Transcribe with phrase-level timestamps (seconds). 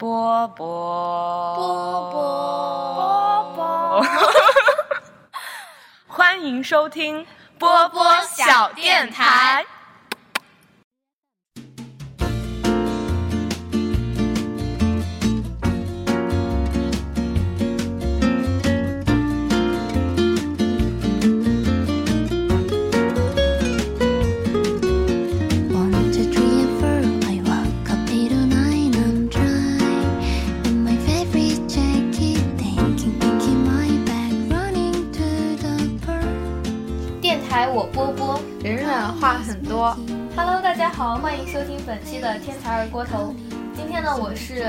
[0.00, 4.06] 波波波波波，
[6.08, 7.26] 欢迎收听
[7.58, 9.62] 波波小电台。
[37.60, 38.88] 台我波波人人
[39.20, 39.94] 话很多
[40.34, 43.34] ，，Hello，大家好，欢迎收听本期的天才二锅头。
[43.76, 44.64] 今天呢，我是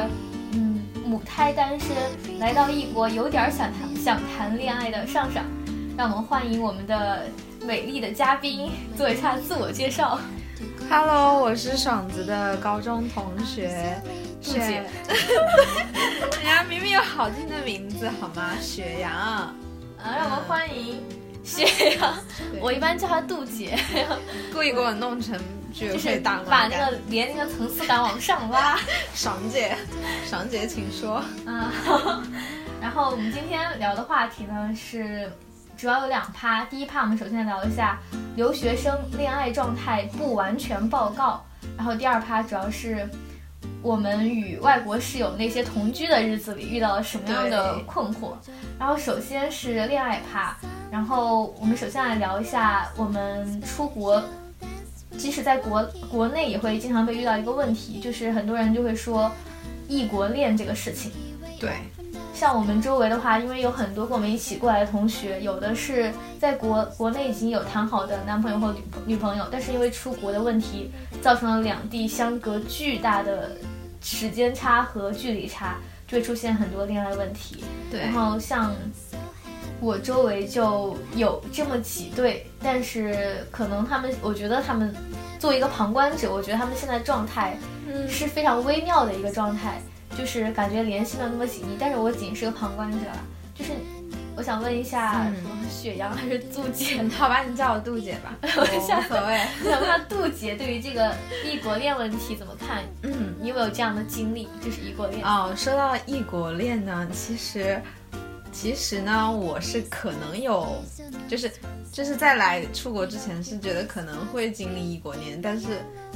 [0.52, 1.96] 嗯母胎单身，
[2.38, 5.46] 来到异国，有点想谈想谈恋爱的上上。
[5.98, 7.24] 让我们欢迎我们的
[7.66, 10.20] 美丽的嘉宾做一下自我介绍。
[10.90, 14.02] Hello，我是爽子的高中同学，
[14.44, 18.52] 杜姐 人家明明有好听的名字好吗？
[18.60, 19.56] 雪阳，啊，
[20.04, 21.02] 让我们欢迎
[21.44, 22.14] 雪阳，
[22.60, 23.78] 我一般叫她杜姐，
[24.54, 25.40] 故意给我弄成
[25.74, 28.78] 就是大把那个连那个层次感往上拉。
[29.16, 29.76] 爽姐，
[30.30, 31.24] 爽姐请说。
[31.46, 31.70] 嗯，
[32.82, 35.32] 然后我们今天聊的话题呢是
[35.78, 37.98] 主要有两趴，第一趴我们首先聊一下
[38.36, 41.44] 留学生恋爱状态不完全报告，
[41.76, 43.10] 然后第二趴主要是
[43.82, 48.34] 我们与外国室友那些同居的日子里遇到了什么样的困惑。
[48.80, 50.56] 然后首先是恋爱趴，
[50.92, 54.24] 然后我们首先来聊一下我们出国。
[55.18, 59.30] 即使在国国内也会经常被遇到一个问题，就是很多人就会说
[59.88, 61.12] 异国恋这个事情。
[61.60, 61.74] 对，
[62.42, 70.90] 像我们周围的话，因为有很多跟我们一起过来的同学，有的是在国国内已经有谈好的男朋友或女女朋友，但是因为出国的问题，
[71.22, 73.52] 造成了两地相隔巨大的
[74.02, 77.64] 时间差和距离差，就会出现很多恋爱问题。
[77.92, 78.74] 对然后像
[79.80, 84.92] 我周围就有这么几对，但是可能他们，我觉得他们
[85.38, 87.56] 作为一个旁观者，我觉得他们现在状态
[87.88, 89.80] 嗯是非常微妙的一个状态，
[90.18, 93.18] 就是感觉联系了那么紧密，但是我仅是个旁观者啦。
[93.54, 93.72] 就是
[94.36, 97.04] 我想问一下，嗯什么雪阳还是杜姐？
[97.18, 99.40] 好吧，你叫我杜姐吧，我无所谓。
[99.66, 101.14] 我想问下杜姐对于这个
[101.46, 102.84] 异国恋问题怎么看？
[103.04, 104.48] 嗯，你有没有这样的经历？
[104.64, 105.24] 就是异国恋？
[105.24, 107.82] 哦，说到异国恋呢，其实
[108.52, 110.84] 其实呢，我是可能有，
[111.28, 111.52] 就是
[111.92, 115.68] 就是在来出国之前是觉得可能会经历异国恋，但是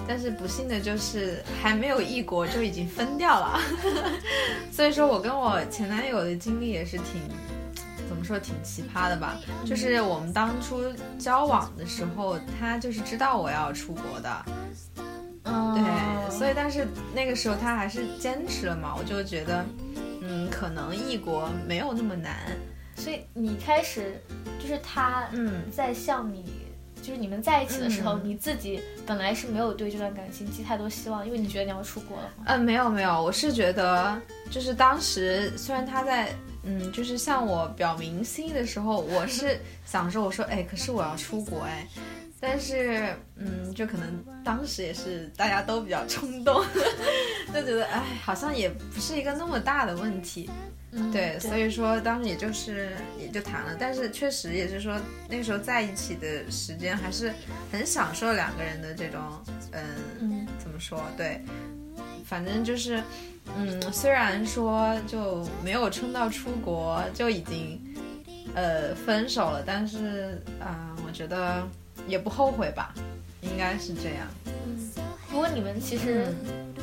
[0.08, 3.60] 但是不幸的就是还没有异国就已经分掉了，
[4.72, 7.22] 所以说我跟我前男友的经历也是挺。
[8.08, 9.36] 怎么说挺奇葩的吧？
[9.66, 10.80] 就是我们当初
[11.18, 14.46] 交往的时候，他就是知道我要出国的，
[15.44, 19.66] 嗯，对，所以但是那个时候他还是坚持了嘛，我就觉得，
[20.28, 22.36] 嗯，可能异国没有那么难，
[22.96, 24.20] 所以你开始
[24.60, 26.46] 就是他嗯，在向你，
[27.02, 32.44] 就是你们在一起的时候，嗯你自己本来是没有对这段感情寄太多希望，因为你觉得你要出国了嘛。
[32.48, 34.20] 呃，没有没有，我是觉得
[34.50, 41.88] 就是当时虽然他在，嗯，就是向我表明心意的时候，我是 想说，我说，哎，可是我要出国，哎。
[42.38, 46.64] 但是，嗯，就可能当时也是大家都比较冲动，
[47.54, 50.50] 就觉得，哎，好像也不是一个那么大的问题，
[50.92, 57.34] 嗯，对，所以说当时也就是也就谈了，但是确实也是说那个时候在一起的时间还是
[57.72, 59.22] 很享受两个人的这种，
[59.72, 59.84] 嗯，
[60.22, 61.02] 嗯怎么说？
[61.16, 61.42] 对，
[62.26, 63.02] 反正就是，
[63.58, 67.80] 嗯，虽然说就没有撑到出国就已经，
[68.54, 71.68] 呃，分手了，但是啊、我觉得
[72.08, 72.94] 也不后悔吧，
[73.42, 74.28] 应该是这样。
[74.46, 74.92] 嗯。
[75.30, 76.76] 不过你们其实，嗯，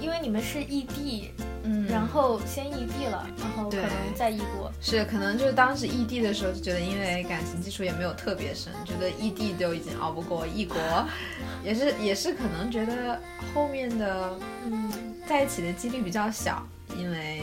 [0.00, 1.30] 因为你们是异地，
[1.62, 4.70] 嗯，然后先异地了，然后可能在异国。
[4.80, 10.78] 是，可能就是当时异地的时候就觉得，因为感情基础也没有特别深，觉得异地都已经熬不过异国，
[11.64, 13.20] 也是也是可能觉得
[13.54, 14.32] 后面的
[14.66, 14.90] 嗯
[15.26, 16.66] 在一起的几率比较小，
[16.96, 17.42] 因为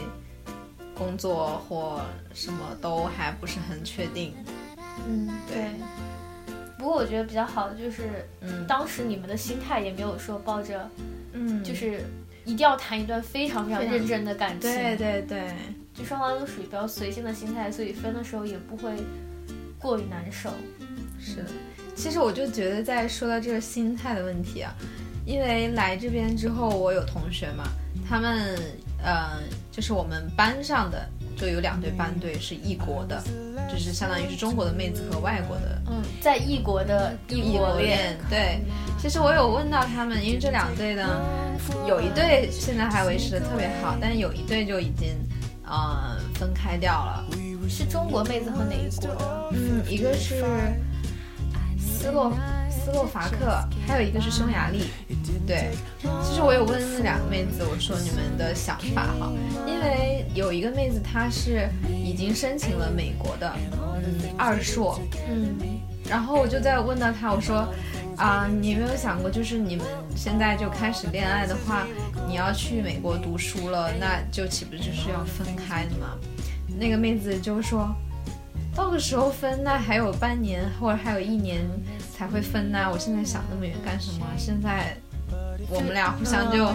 [0.96, 2.00] 工作或
[2.34, 4.34] 什么都还不是很确定。
[5.08, 5.70] 嗯，对对。
[6.78, 11.04] 不过我觉得比较好的就是，嗯当时你们的心态也没有说抱着嗯，
[11.62, 12.00] 就是
[12.44, 15.48] 一定要谈一段非常非常非常认真的感情，对对对，
[15.94, 18.92] 就双方都属于比较随性的心态，所以分的时候也不会
[19.78, 20.50] 过于难受。
[21.18, 21.50] 是的。
[21.94, 24.74] 其实我就觉得，在说到这个心态的问题啊，
[25.24, 27.64] 因为来这边之后，我有同学嘛，
[28.06, 28.54] 他们
[29.02, 29.40] 呃，
[29.72, 33.22] 就是我们班上的就有两对班队是异国的，
[33.70, 38.60] 就是相当于是中国的妹子和外国的嗯，在异国的异异国国恋，对，
[38.98, 41.20] 其实我有问到他们，因为这两队呢，
[41.86, 45.14] 有一对现在还维持的特别好，但是有一对就已经
[45.64, 47.24] 呃分开掉了。
[47.68, 49.50] 是中国妹子和哪一国的？
[49.52, 50.36] 嗯，一个是
[51.78, 52.32] 斯洛
[52.70, 54.84] 斯洛伐克，还有一个是匈牙利。
[55.46, 55.70] 对，
[56.22, 59.32] 其实我有问那两个妹子，我说你们的想法哈，
[59.66, 65.56] 因为有一个妹子她是已经申请了美国的嗯二硕，嗯，
[66.08, 67.66] 然后我就在问到她，我说
[68.18, 69.84] 啊、你有没有想过，就是你们
[70.14, 71.86] 现在就开始恋爱的话，
[72.26, 76.16] 你要去美国读书了，那就岂不就是要分开的吗？
[76.78, 77.94] 那个妹子就说，
[78.74, 81.60] 到个时候分，那还有半年或者还有一年
[82.14, 82.88] 才会分呢。
[82.90, 84.26] 我现在想那么远干什么？
[84.38, 84.96] 现在
[85.68, 86.66] 我们俩互相就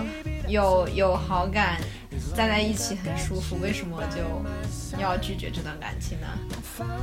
[0.48, 1.80] 有有好感，
[2.36, 6.28] 待在一起很舒服，为什么就要拒绝这段感情呢？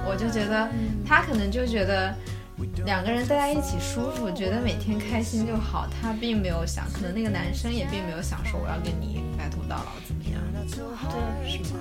[0.06, 0.68] 我就觉得
[1.06, 2.14] 他可能就觉得
[2.84, 11.78] 两个人待在一起舒服，觉得每天开心就好，他并没有想，可能那个男生也并没有想说我要跟你白头到老怎么样，对，是吗？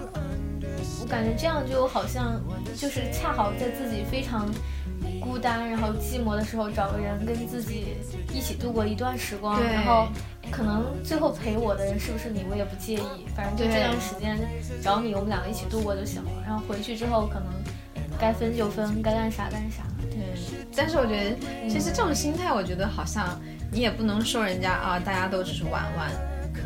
[1.01, 2.41] 我感觉这样就好像
[2.75, 4.47] 就是恰好在自己非常
[5.21, 7.95] 孤单，然后寂寞的时候，找个人跟自己
[8.33, 10.07] 一起度过一段时光，然后
[10.51, 14.37] 可能最后陪我的人是不是你，我也不介意，反正就这段时间
[14.81, 16.31] 找你，我们两个一起度过就行了。
[16.45, 17.47] 然后回去之后，可能
[18.19, 19.83] 该分就分，该干啥干啥。
[20.09, 20.19] 对，
[20.75, 21.35] 但是我觉得
[21.69, 23.39] 其实这种心态，我觉得好像
[23.71, 26.11] 你也不能说人家啊，大家都只是玩玩。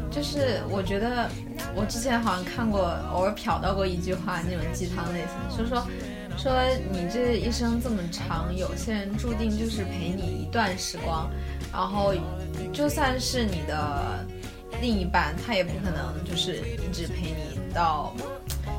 [0.10, 1.30] 就是我觉得
[1.74, 5.86] 我之前好像看过，偶尔瞟到过一句话，那种鸡汤类型，就是说
[6.38, 6.52] 说
[6.92, 11.30] 你这一生这么长，有些人注定就是陪你一段时光，
[11.72, 12.14] 然后
[12.74, 14.26] 就算是你的
[14.82, 18.16] 另一半，他也不可能就是一直陪你到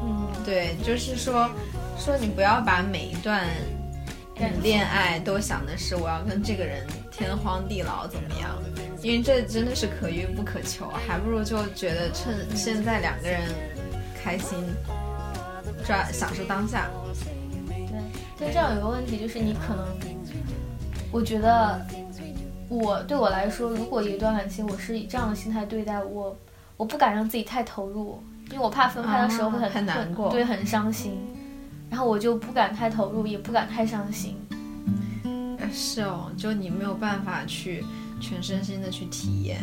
[0.03, 1.49] 嗯，对，就是说
[1.97, 3.47] 说你不要把每一段
[4.61, 8.61] 恋爱都想的是我要跟这个人天荒地老怎么样，
[9.03, 13.43] 因为这真的是可遇不可求，还不如就觉得趁现在两个人
[14.21, 14.59] 开心，
[15.87, 16.91] 抓享受当下。
[18.43, 18.47] 对。
[18.47, 19.87] 但这样有个问题就是，你可能，
[21.13, 21.81] 我觉得
[22.69, 26.37] 我对我来说，如果一段感情我是以这样的心态对待，我
[26.77, 31.19] 我不敢让自己太投入，因为我怕分开的时候会很、啊很难过对，很伤心。
[31.91, 34.37] 然后我就不敢太投入，也不敢太伤心。
[35.59, 37.85] 呃是哦，就你没有办法去
[38.21, 39.61] 全身心的去体验，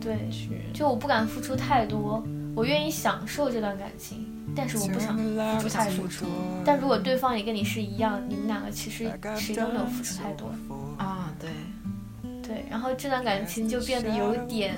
[0.00, 2.22] 对，去就我不敢付出太多，
[2.54, 4.26] 我愿意享受这段感情，
[4.56, 5.16] 但是我不想
[5.60, 6.26] 不想付出
[6.64, 10.54] 但如果对方也跟你是一样，你们两个其实谁都没有付出太多，
[10.98, 11.50] 啊，对。
[12.46, 14.76] 对，然后这段感情就变得有点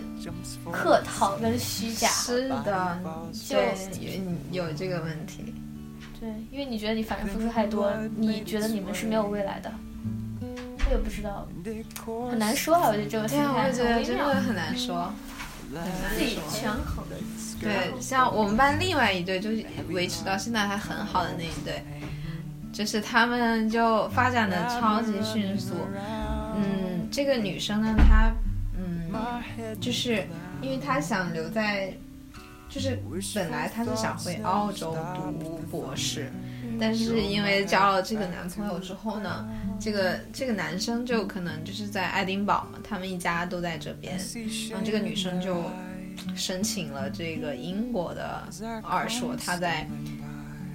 [0.71, 2.99] 客套跟虚假，是的，
[3.33, 3.59] 就，
[4.53, 5.53] 有有这个问题。
[6.21, 9.73] 对，因为你觉得你反正付出太多，你觉得你们是没有未来的，
[10.41, 11.49] 我也不知道，
[12.31, 15.13] 很难说啊，我觉得这个心对啊，我态也觉得真的很难说，
[16.17, 16.43] 自己说。
[16.51, 17.05] 权衡。
[17.59, 21.83] 对，像我们班另外一对，就是维持到现在还很好的那一对，
[22.71, 25.73] 就是他们就发展的超级迅速。
[26.55, 28.31] 嗯，这个女生呢，她
[28.77, 29.11] 嗯，
[29.81, 30.27] 就是
[30.61, 31.95] 因为她想留在，
[32.69, 33.03] 就是
[33.35, 34.95] 本来她是想回澳洲
[35.41, 36.31] 读博士，
[36.79, 39.47] 但是因为交了这个男朋友之后呢，
[39.81, 44.19] 这个这个男生就可能就是在爱丁堡嘛，他们一家都在这边，
[44.71, 45.65] 然后这个女生就
[46.35, 48.43] 申请了这个英国的
[48.83, 49.89] 二硕，她在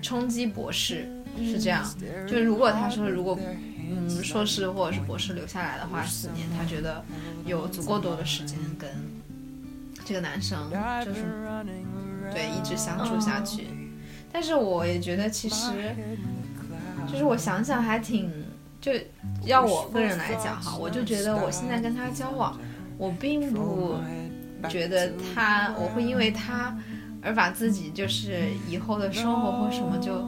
[0.02, 1.08] 冲击博士，
[1.40, 1.88] 是这样。
[2.28, 3.38] 就如果她说如果
[3.78, 7.04] 嗯硕士或者是博士留下来的话，四年，她觉得
[7.46, 8.90] 有足够多的时间跟
[10.06, 10.70] 这个男生
[11.04, 11.26] 就是
[12.32, 13.68] 对一直相处下去。
[14.32, 15.72] 但是我也觉得其实
[17.12, 18.32] 就是我想想还挺
[18.80, 18.92] 就
[19.46, 22.58] 要我个人来讲哈，我就觉得我现在跟他交往，
[22.98, 23.96] 我并不
[24.70, 26.78] 觉得他我会因为他
[27.22, 30.28] 而把自己就是以后的生活或什么就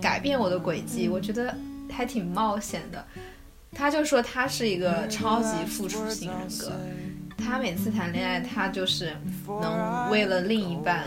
[0.00, 1.54] 改变我的轨迹，我觉得
[1.90, 3.04] 还挺冒险的。
[3.72, 6.72] 他就说他是一个超级付出型人格，
[7.36, 9.12] 他每次谈恋爱，他就是
[9.60, 11.02] 能为了另一半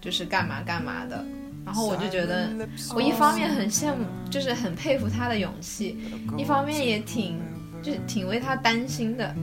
[0.00, 1.22] 就是干嘛干嘛的。
[1.64, 2.48] 然后我就觉得，
[2.94, 5.98] 我一方面很羡慕，就是很佩服他的勇气，
[6.36, 7.40] 一方面也挺
[7.82, 9.34] 就是挺为他担心的。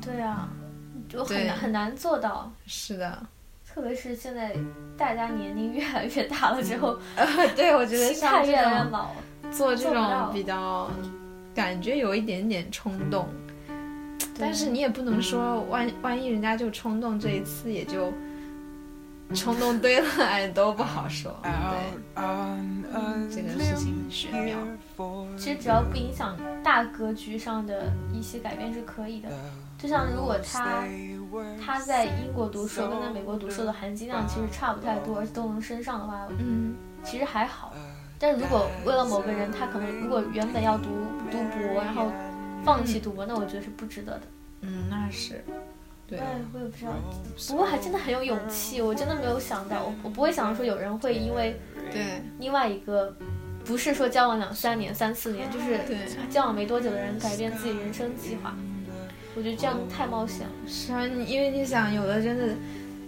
[0.00, 0.48] 对啊，
[1.08, 3.26] 就很难很难做到，是的，
[3.66, 4.54] 特别是现在
[4.96, 6.98] 大家年龄越来越大了之后，
[7.56, 9.10] 对，我觉得心态越来越老。
[9.50, 10.90] 做这种比较，
[11.54, 13.28] 感觉有一点点冲动，
[14.38, 18.12] 但是你也不能说万万一人家就冲动这一次也就
[19.36, 21.34] 冲动对了，哎，都不好说。
[21.42, 24.58] 对这个事情很玄妙。
[25.36, 29.28] 其实只要不影响大格局上的一些改变是可以的。
[29.78, 30.84] 就像如果他
[31.64, 37.72] 他在英国读书跟在美国读书的含金量其实差不太多，而且都能升上的话，嗯其实还好。
[38.18, 40.84] 但如果为了某个人，他可能如果原本要读
[41.30, 42.12] 读博，然后
[42.62, 44.22] 放弃读博，那我觉得是不值得的。
[44.60, 45.44] 嗯，那是，
[46.06, 46.92] 对，哎，我也不知道，
[47.48, 51.58] 不过还真的很有勇气，我真的没有想到，我我不会想到说有人会因为
[51.90, 53.14] 对，另外一个，
[53.64, 55.98] 不是说交往两三年、三四年，就是对。
[56.28, 58.54] 交往没多久的人改变自己人生计划，
[59.34, 60.52] 我觉得这样太冒险了。
[60.66, 62.54] 是啊，你因为你想，有的真的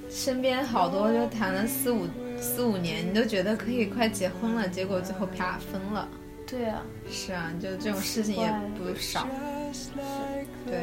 [0.08, 2.06] 身边好多就谈了四五
[2.40, 6.08] 四五年，你都觉得可以快结婚了，结果最后啪分了。
[6.46, 9.26] 对啊，是啊，就这种事情也不少。
[10.66, 10.78] 对，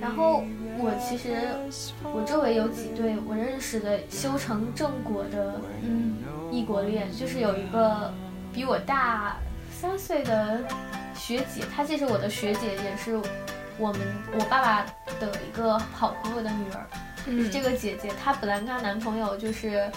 [0.00, 0.42] 然后
[0.78, 1.36] 我其实
[2.02, 6.16] 我周围有几对我认识的修成正果的嗯
[6.50, 8.12] 异国恋，就是有一个
[8.52, 9.36] 比我大
[9.70, 10.60] 三岁的
[11.14, 13.16] 学姐，她既是我的学姐，也是
[13.78, 14.00] 我们
[14.32, 14.86] 我爸爸
[15.18, 16.86] 的一个好朋友的女儿。
[17.26, 19.90] 嗯这个姐姐她本来跟她男朋友就是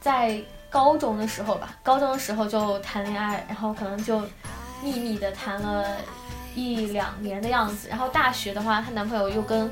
[0.00, 4.20] 在高中的时候吧，高中的时候就谈恋爱，然后可能就
[4.82, 5.86] 秘密的谈了
[6.54, 7.88] 一两年的样子。
[7.88, 9.70] 然后大学的话，她男朋友又跟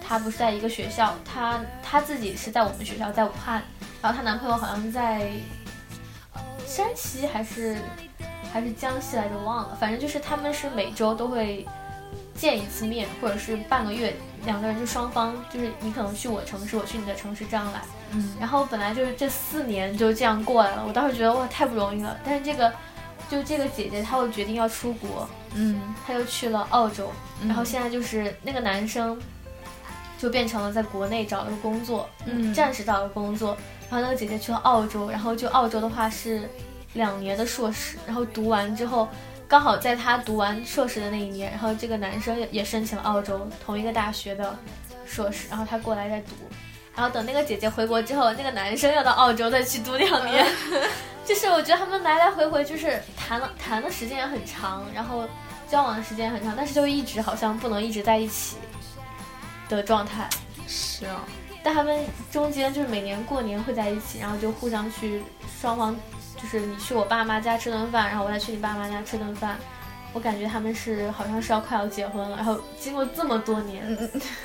[0.00, 3.62] 她不是在一个学校，她她自己是在我们学校，在武汉，
[4.00, 5.30] 然后她男朋友好像在
[6.66, 7.76] 山西还是
[8.52, 11.66] 还是江西来着，忘了，反正就是他们是每周都会
[12.34, 14.14] 见一次面，或者是半个月，
[14.44, 17.80] 两个人就双方就是你可能去我城市，我去你的城市这样来。
[18.14, 22.14] 嗯然后本来就是这四年就这样过来了，我当时觉得哇太不容易了。
[22.24, 22.70] 但是这个
[23.30, 25.80] 就这个姐姐她又决定要出国，嗯。
[26.06, 27.48] 她又去了澳洲，嗯。
[27.48, 29.20] 然后现在就是那个男生
[30.18, 32.52] 就变成了在国内找了个工作，嗯。
[32.54, 33.56] 暂时找了个工作，
[33.90, 36.48] 然后那个姐姐去了澳洲，然后就澳洲的话是
[36.94, 39.08] 两年的硕士，然后读完之后。
[39.48, 44.56] 刚好在他读完硕士的那一年，然后这个男生也也申请了澳洲同一个大学的
[45.04, 46.32] 硕士，然后他过来再读，
[46.96, 50.46] 然后等那个姐姐回国之后，那个男生要到澳洲再去读两年，
[51.24, 55.28] 就是我觉得他们来来回回就是谈了谈的时间也很长，然后
[55.68, 58.56] 交往的时间也很长，但是就一直好像不能一直在一起
[59.68, 60.28] 的状态。
[60.66, 61.24] 是啊，
[61.62, 65.22] 但他们中间就是每年过年会在一起，然后就互相去
[65.60, 65.96] 双方，
[66.36, 69.56] 就是你去我爸妈家吃顿饭，然后我再去你爸妈家吃顿饭。
[70.14, 73.82] 我感觉他们是好像是要快要结婚了，然后经过这么多年，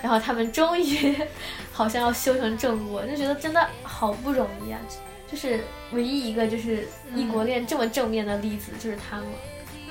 [0.01, 1.13] 然后他们终于
[1.73, 4.79] 好像要修成正果，就觉得真的好不容易啊！
[5.31, 9.25] 就是唯一一个就是异国恋这么正面的例子就是他们。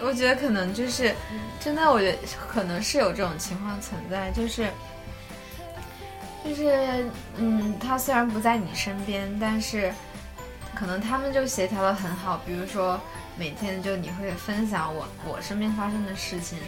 [0.00, 1.14] 我觉得可能就是
[1.58, 4.68] 真的，我觉得可能是有这种情况存在，就是
[6.44, 9.92] 就是嗯，他虽然不在你身边，但是
[10.74, 13.00] 可能他们就协调的很好，比如说
[13.38, 16.58] 每天就你会分享我我身边发生的事情，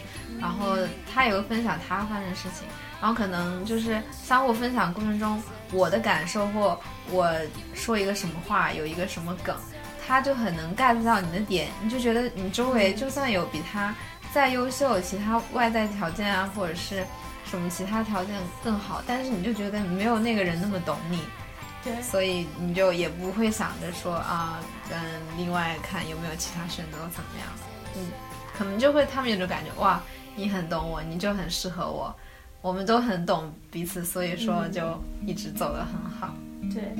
[0.41, 0.77] 然后
[1.13, 2.67] 他也会分享他发生的事情，
[2.99, 6.79] 然后可能就是相互分享过程中我的感受或
[7.11, 7.31] 我
[7.75, 9.57] 说一个什么话有一个什么梗，
[10.07, 13.95] 他就很能 get 到你的点，你就觉得你周围就算有比他
[14.33, 17.05] 再优秀，其他外在条件啊或者是
[17.45, 21.21] 什么其他条件更好，但是你就觉得没有那个人那么懂你，
[21.83, 24.61] 对，所以你就也不会想着说啊，
[24.91, 24.99] 嗯，
[25.37, 27.49] 另外看有没有其他选择怎么样，
[27.97, 28.11] 嗯，
[28.57, 30.01] 可能就会他们有种感觉，哇，
[30.35, 32.15] 你很懂我，你就很适合我，
[32.61, 36.35] 我们都很懂彼此，所以说就一直走得很好。
[36.73, 36.95] 对，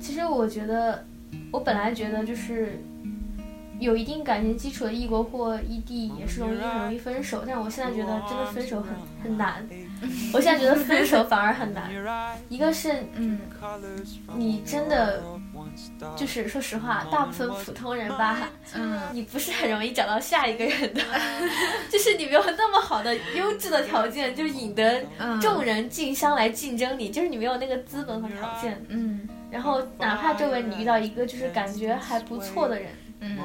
[0.00, 1.04] 其实我觉得，
[1.50, 2.80] 我本来觉得就是
[3.80, 9.66] 有一定感情基础的异国或异地也是容易很容易分手，但是我现在觉得真的分手很很难。
[10.32, 11.90] 我现在觉得分手反而很难，
[12.48, 13.38] 一个是嗯。
[14.36, 15.22] 你真的
[16.16, 19.00] 就是说实话，大部分普通人吧，嗯。
[19.12, 21.02] 你不是很容易找到下一个人的，
[21.90, 25.40] 就是你没有那么好的优质的条件，就引得嗯。
[25.40, 28.84] 众人竞相来竞争你，就是你没有那个资本和条件。
[28.88, 29.28] 嗯。
[29.50, 32.90] 然后哪怕周围你遇到一个就是感觉还不错的人，
[33.20, 33.38] 嗯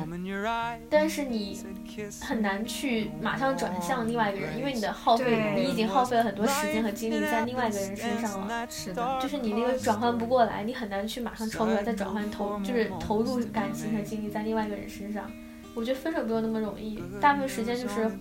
[0.89, 1.59] 但是你
[2.21, 8.67] 很难去马上转向另外一个人，因为你的耗费，你已经耗费了很多时间和精力在另外一个人身上了。
[8.69, 15.29] 是的，就是你那个转换不过来，你很难去马上抽出来再转换投，就是投入感情和精力在另外一个人身上。
[15.75, 18.11] 我觉得分手没有那么容易，大部分时间就是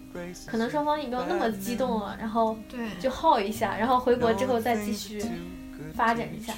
[0.47, 5.21] 可能双方也没有那么激动了，然后对，就耗一下，然后回国之后再继续
[5.95, 6.55] 发展一下。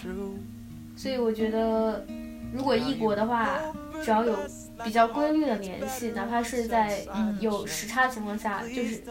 [0.96, 2.04] 所以我觉得，
[2.52, 3.60] 如果异国的话，
[4.04, 4.36] 只要有
[4.84, 9.02] 比较规律的联系，哪怕是在嗯有时差的情况下，就是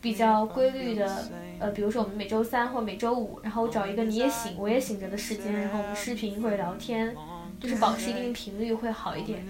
[0.00, 7.14] 比较规律的，呃，比如说我们每周三或每周五，然后找一个你也醒我也醒着的时间，然后我们视频或者聊天，
[7.60, 9.44] 就是保持一定频率会好一点。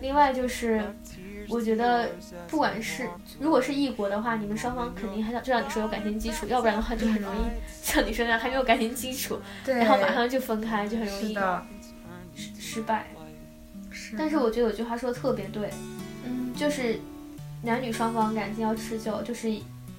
[0.00, 0.94] 另外就是，
[1.48, 2.10] 我觉得
[2.48, 7.38] 不管是如果是异国的话，你们双方肯定还想就像你说有感情基础，要不然的话就很容易
[7.82, 11.34] 像你说那样还没有感情基础，然后马上就分开，就很容易，
[12.34, 13.06] 失失败。
[14.10, 15.70] 是但是我觉得有句话说的特别对，
[16.24, 16.98] 嗯，就是
[17.62, 19.48] 男女双方感情要持久，就是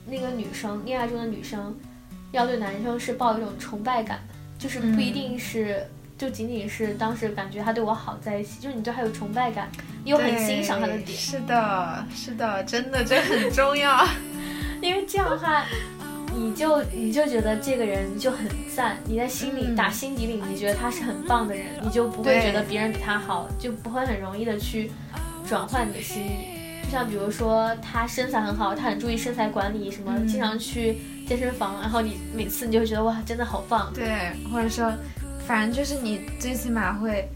[0.05, 1.75] 那个女生恋爱中的女生
[2.31, 4.19] 要对男生是抱一种崇拜感，
[4.59, 5.87] 就是不一定是、
[6.17, 9.69] 就仅仅是当时感觉他对我好在一起，就是你对他有崇拜感，
[10.03, 14.05] 你又很欣赏他的点，是的，是的，真的这很重要。
[14.81, 15.65] 因为这样的话。
[16.41, 24.89] 你就你就觉得这个人就很赞，你在心里、嗯打心底里你觉得他是很棒的人，你就不会觉得别人比他好，就不会很容易的去
[25.47, 26.83] 转换你的心意。
[26.85, 33.91] 就像比如说他身材很好，他很注意身材管理，什么、嗯经常去健身房，然后你每次你就会觉得哇，真的好棒。
[33.93, 34.91] 对，或者说，
[35.47, 37.29] 反正就是你最起码会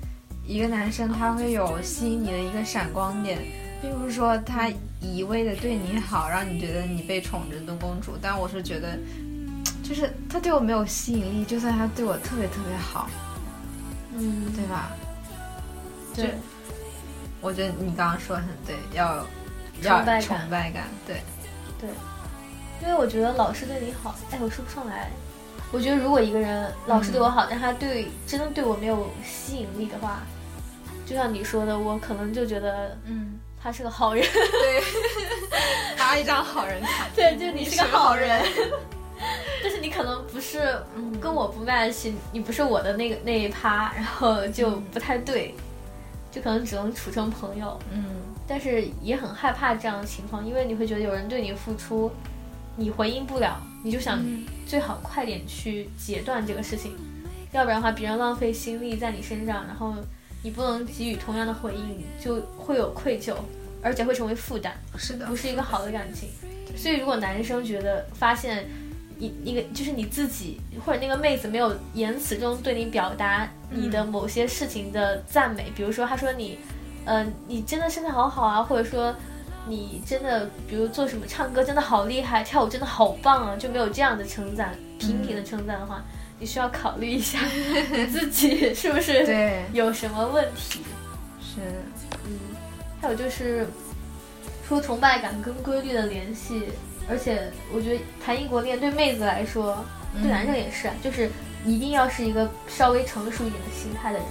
[0.45, 3.37] 一个男生他会有吸引你的一个闪光点，
[3.81, 4.67] 并不是说他
[5.01, 8.17] 一味的对你好，让你觉得你被宠着的公主。
[8.21, 8.97] 但我是觉得，
[9.83, 13.09] 就是他对我没有吸引力，就算他对我特别特别好，
[14.17, 14.91] 嗯，对吧？
[16.15, 16.33] 对，
[17.41, 19.25] 我觉得你刚刚说的很对，要
[19.81, 20.85] 要崇拜感。
[21.05, 21.21] 对，
[21.79, 21.89] 对，
[22.81, 25.11] 因为我觉得老师对你好，哎，我说不上来。
[25.71, 30.21] 我觉得如果一个人老师对我好，但他对真的对我没有吸引力的话，
[31.05, 34.23] 就像你说的，我可能就觉得嗯，他是个好人。
[34.31, 34.81] 对，
[35.97, 38.45] 发一张好人卡，对，就你是个好好人，
[39.63, 40.59] 但 是你可能不是
[40.95, 45.55] 嗯跟我不 match，你不是我的那个那一趴，然后就不太对，
[46.31, 47.79] 就可能只能处成朋友。
[47.91, 48.05] 嗯，
[48.47, 52.11] 但是也很害怕这样的情况，因为你会觉得有人对你付出，
[52.75, 54.23] 你回应不了，你就想
[54.67, 56.95] 最好快点去截断这个事情，
[57.51, 59.95] 要不然的话，别人浪费心力在你身上，然后
[60.45, 63.33] 你不能给予同样的回应，就会有愧疚，
[63.81, 64.71] 而且会成为负担。
[64.95, 66.29] 是的不，是一个好的感情。
[66.77, 68.67] 所以如果男生觉得发现
[69.17, 76.59] 你那个就是你自己或者那个妹子没有言辞中对你表达你的某些事情的赞美，比如说他说你，
[77.05, 79.15] 呃，你真的身材好好啊，或者说
[79.67, 86.05] 你真的比如做什么唱歌真的好厉害，跳舞真的好棒啊，就没有这样的称赞，频频的称赞的话，
[86.39, 87.39] 你需要考虑一下
[87.95, 89.25] 你自己是不是，
[89.73, 90.81] 有什么问题。
[91.39, 91.61] 是，
[92.25, 92.37] 嗯，
[93.01, 93.65] 还有就是，
[94.67, 96.63] 说崇拜感跟规律的联系，
[97.09, 99.83] 而且我觉得谈异国恋对妹子来说，
[100.21, 101.29] 对男生也是，啊，就是
[101.65, 104.27] 一定要是一个稍微成熟一点的心态的人，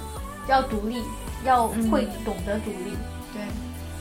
[0.49, 1.03] 要独立，
[1.45, 2.97] 要会懂得独立，
[3.33, 3.43] 对，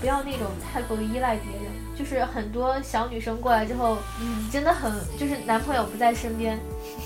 [0.02, 1.73] 不要那种太过于依赖别人。
[1.96, 6.60] 就是很多小女生过来之后，嗯，真的很就是男朋友不在身边，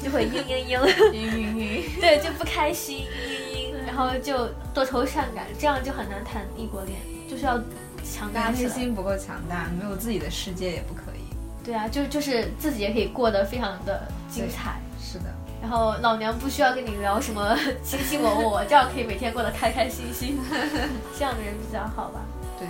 [0.04, 0.80] 就会嘤嘤嘤。
[0.80, 6.97] 嘤嘤嘤，对，就不开心，嘤嘤嘤，然后就多愁善感，这样就很难谈异国恋，
[7.30, 7.58] 就是要
[8.04, 8.69] 强大起来。
[8.69, 11.21] 内心不够强大，没有自己的世界也不可以。
[11.63, 15.26] 对啊，就就是自己也可以过得非常的精彩，是的，
[15.62, 20.39] 然后老娘不需要跟你聊什么卿卿我我，这样可以每天过得开开心心，
[21.19, 22.21] 这样的人比较好吧。
[22.58, 22.67] 对。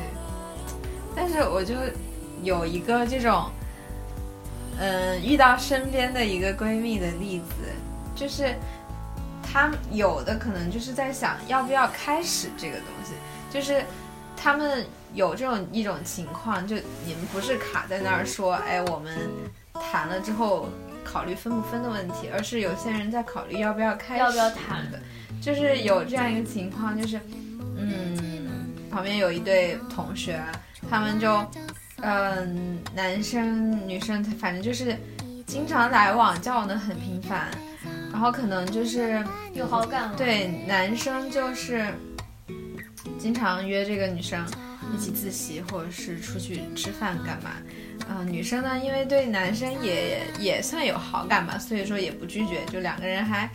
[1.16, 1.74] 但是我就
[2.44, 3.50] 有一个这种，
[4.80, 7.54] 嗯，遇到身边的一个闺蜜的例子，
[8.16, 8.56] 就是
[9.42, 13.14] 她有的可能就是在想要不要开始这个东西，
[13.50, 13.84] 就是
[14.36, 19.18] 他们有这种一种情况，就你们不是卡在那儿说，哎，我们
[19.74, 20.70] 谈了之后
[21.04, 25.00] 考虑分不分的问题，而是有些人在考虑要不要开始，要不要谈的，
[25.42, 27.20] 就是有这样一个情况，就是
[27.78, 28.48] 嗯，
[28.92, 30.52] 旁边有一对同学啊，
[30.90, 31.44] 他们就
[32.02, 34.96] 嗯、男生女生反正就是
[35.46, 37.50] 经常来往，交往的很频繁，
[38.12, 41.86] 然后可能就是有好感了，，对，男生就是
[43.18, 44.46] 经常约这个女生
[44.94, 47.52] 一起自习，或者是出去吃饭干嘛。
[48.10, 53.50] 嗯、女生呢，因为对男生也也算有好感吧，所以说也不拒绝，就两个人还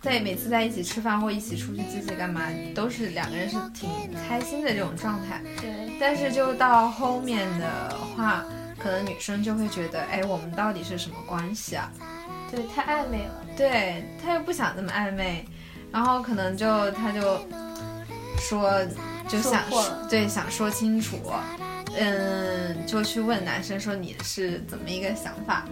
[0.00, 2.42] 在每次在一起吃饭或一起出去自习干嘛，
[2.74, 3.88] 都是两个人是挺
[4.28, 5.42] 开心的这种状态。
[5.60, 8.44] 对，但是就到后面的话，
[8.78, 11.90] 可能女生就会觉得，哎，我们到底是什么关系啊？
[12.50, 15.44] 对，太暧昧了，对他又不想这么暧昧，
[15.92, 17.44] 然后可能就他就
[18.38, 18.72] 说
[19.28, 21.18] 就想说对想说清楚，
[21.98, 25.66] 嗯，就去问男生说你是怎么一个想法，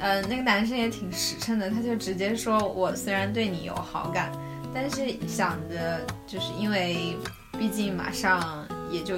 [0.00, 4.32] 嗯，那个男生也挺实诚的，他就直接说我虽然对你有好感，
[4.74, 7.16] 但是想着就是因为
[7.58, 9.16] 毕竟马上也就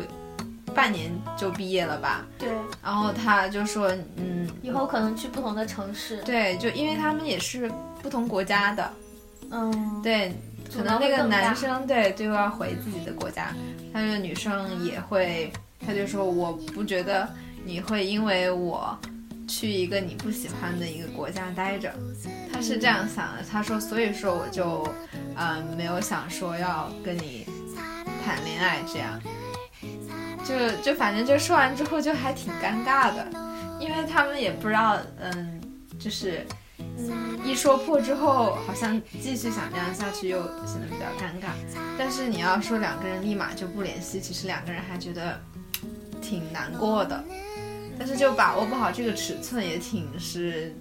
[0.75, 2.27] 半年就毕业了吧。
[2.39, 2.49] 对，
[2.83, 7.71] 然后他就说，嗯，以后可能去不同的城市，对，就因为他们也是
[8.03, 8.93] 不同国家的，
[9.51, 10.35] 嗯，对，
[10.75, 13.55] 可能那个男生对就要回自己的国家，
[13.93, 15.53] 但是女生也会，
[15.87, 17.29] 他就说我不觉得
[17.65, 18.99] 你会因为我
[19.53, 21.93] 去一个你不喜欢的一个国家待着，
[22.51, 23.45] 他是这样想的。
[23.45, 24.83] 他说，所以说我就，
[25.37, 27.47] 嗯、没有想说要跟你
[28.25, 29.21] 谈恋爱这样，
[30.43, 33.29] 就就反正就说完之后就还挺尴尬的，
[33.79, 35.61] 因为他们也不知道，嗯，
[35.99, 36.47] 就是。
[36.99, 41.53] 嗯，一说破之后，好像继续想这样下去又显得比较尴尬。
[41.97, 45.41] 但是你要说两个人立马就不联系，其实两个人还觉得
[46.21, 47.25] 挺难过的。
[47.99, 50.75] 但是就把握不好这个尺寸，也挺是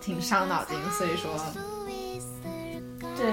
[0.00, 0.76] 挺伤脑筋。
[0.90, 1.30] 所以说，
[3.16, 3.32] 对，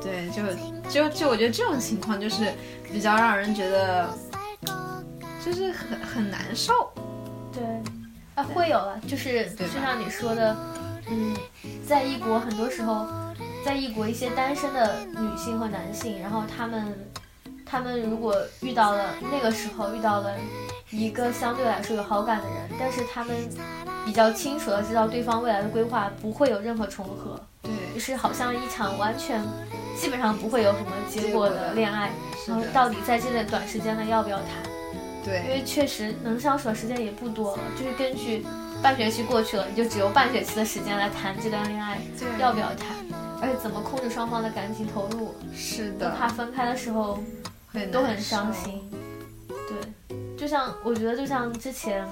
[0.00, 0.42] 对，就
[0.90, 2.52] 就就我觉得这种情况就是
[2.90, 4.08] 比较让人觉得
[5.44, 6.72] 就是很很难受。
[7.52, 7.64] 对，
[8.34, 10.56] 啊，会有了，就是就像你说的，
[11.08, 11.34] 嗯，
[11.86, 13.06] 在异国很多时候，
[13.64, 17.10] 在异国一些单身的女性和男性，然后他们
[17.64, 20.34] 他们如果遇到了那个时候遇到了
[20.96, 23.34] 一个相对来说有好感的人，但是他们
[24.04, 27.72] 比较清楚的知道对方未来的规划不会有任何重合，对。
[27.94, 29.42] 就，是好像一场完全
[29.98, 32.10] 基本上不会有什么结果的的恋爱，
[32.48, 34.48] 然后，到底在这段短时间内要不要谈？
[35.24, 35.42] 对。
[35.44, 38.44] 因，为确实能相处的时间也不多了，就是根据
[38.82, 42.28] 半学期过去了，你就只有半学期的时间来谈这段恋爱对。
[42.40, 42.96] 要不要谈，
[43.42, 47.18] 而且怎么控制双方的感情投入，是的，怕分开的时候
[47.72, 48.18] 会都很。
[48.18, 48.82] 伤心。
[49.48, 49.76] 对，
[50.36, 52.04] 就像我觉得，就像之前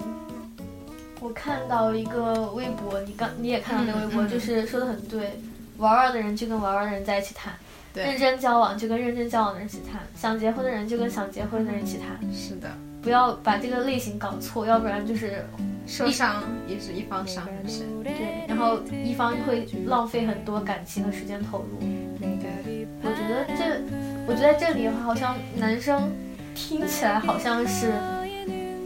[1.20, 5.38] 我看到一个微博，你刚你也看到那个微博，嗯嗯就是说的很对，
[5.78, 7.52] 玩玩的人就跟玩玩的人在一起谈，
[7.94, 12.18] 认，真交往就跟认真交往的人一起谈，想结婚的人就跟想结婚的人一起谈。
[12.32, 12.68] 是的，
[13.02, 15.44] 不要把这个类型搞错，要不然就是
[15.87, 17.87] 受伤也是一方伤很深。
[18.02, 21.78] 对，然后一方会浪费很多感情和时间投入。
[22.18, 23.82] 对，我觉得这，
[24.26, 26.10] 我觉得在这里的话，好像男生
[26.55, 27.93] 听起来好像是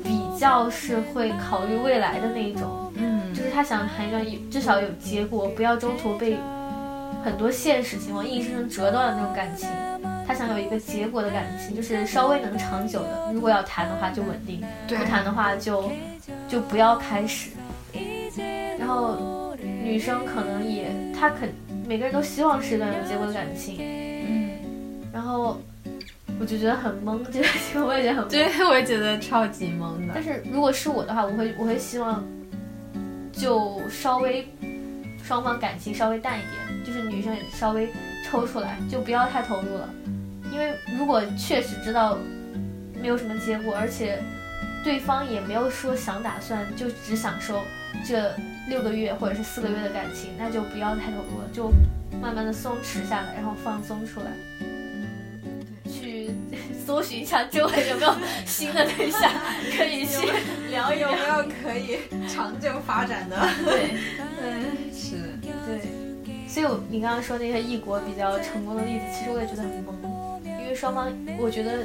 [0.03, 6.39] 比较是会考虑未来的那一种，嗯，就是他想谈一段有至少有结果，不要中途被
[7.25, 9.69] 很多现实情况硬生生折断的那种感情。
[10.27, 13.31] 他想有一个结果的感情，就是稍微能长久的。
[13.33, 15.91] 如果要谈的话，就稳定；不谈的话就，
[16.47, 17.51] 就不要开始。
[18.79, 21.49] 然后女生可能也，她肯
[21.87, 23.79] 每个人都希望是一段有结果的感情。
[23.81, 24.51] 嗯，
[25.11, 25.59] 然后
[26.41, 28.31] 我就觉得很懵，这个情况我也觉得很懵。
[28.31, 30.23] 对，我也觉得超级懵的但。
[30.23, 32.25] 是如果是我的话，我会我会希望
[33.33, 34.49] 就稍微
[35.23, 37.89] 双方感情稍微淡一点，就是女生也稍微
[38.25, 39.89] 抽出来，就不要太投入了。
[40.53, 42.17] 因为如果确实知道
[43.01, 44.19] 没有什么结果，而且
[44.85, 47.63] 对方也没有说想打算就只享受
[48.07, 48.33] 这
[48.69, 51.71] 六个月或者是四个月的感情，那就不要太投入了，就
[52.23, 54.31] 慢慢的松弛下来，然后放松出来。
[56.89, 58.15] 去搜寻一下周围有没有
[58.47, 59.31] 新的对象
[59.77, 60.27] 可以去
[60.71, 61.11] 聊一聊。
[61.11, 63.37] 有没有可以长久发展的？
[63.65, 63.95] 对
[64.43, 71.85] 嗯， 是，对，所以我你刚刚说那些异国比较成功的例子，其实我也觉得很懵，因为双方我觉得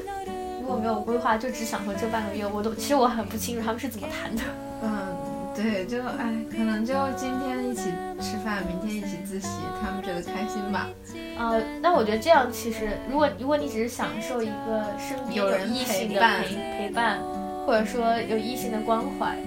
[0.62, 4.42] 如果没有规划，就只想说这半个月，我都其实我很不清楚他们是怎么谈的。
[4.84, 5.13] 嗯，
[5.56, 9.48] 对，就哎，可能就今天一起吃饭，明天一起自习，
[9.82, 10.90] 他们觉得开心吧。
[11.38, 17.20] 呃，那我觉得这样其实，如果如果你只是享受一个身边有人异性的陪伴陪陪伴，
[17.66, 19.38] 或者说有异性的关怀，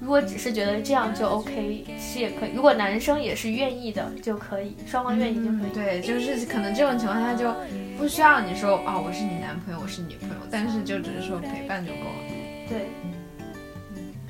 [0.00, 2.52] 如果只是觉得这样就 OK，其实也可以。
[2.54, 5.70] 如果男生也是愿意的就可以，双方愿意就可以。
[5.74, 7.54] 对，就是可能这种情况下就
[7.96, 12.68] 不需要你说哦，我是你男朋友，我是你女朋友，但是就只是说陪伴就够了。
[12.68, 12.78] 对，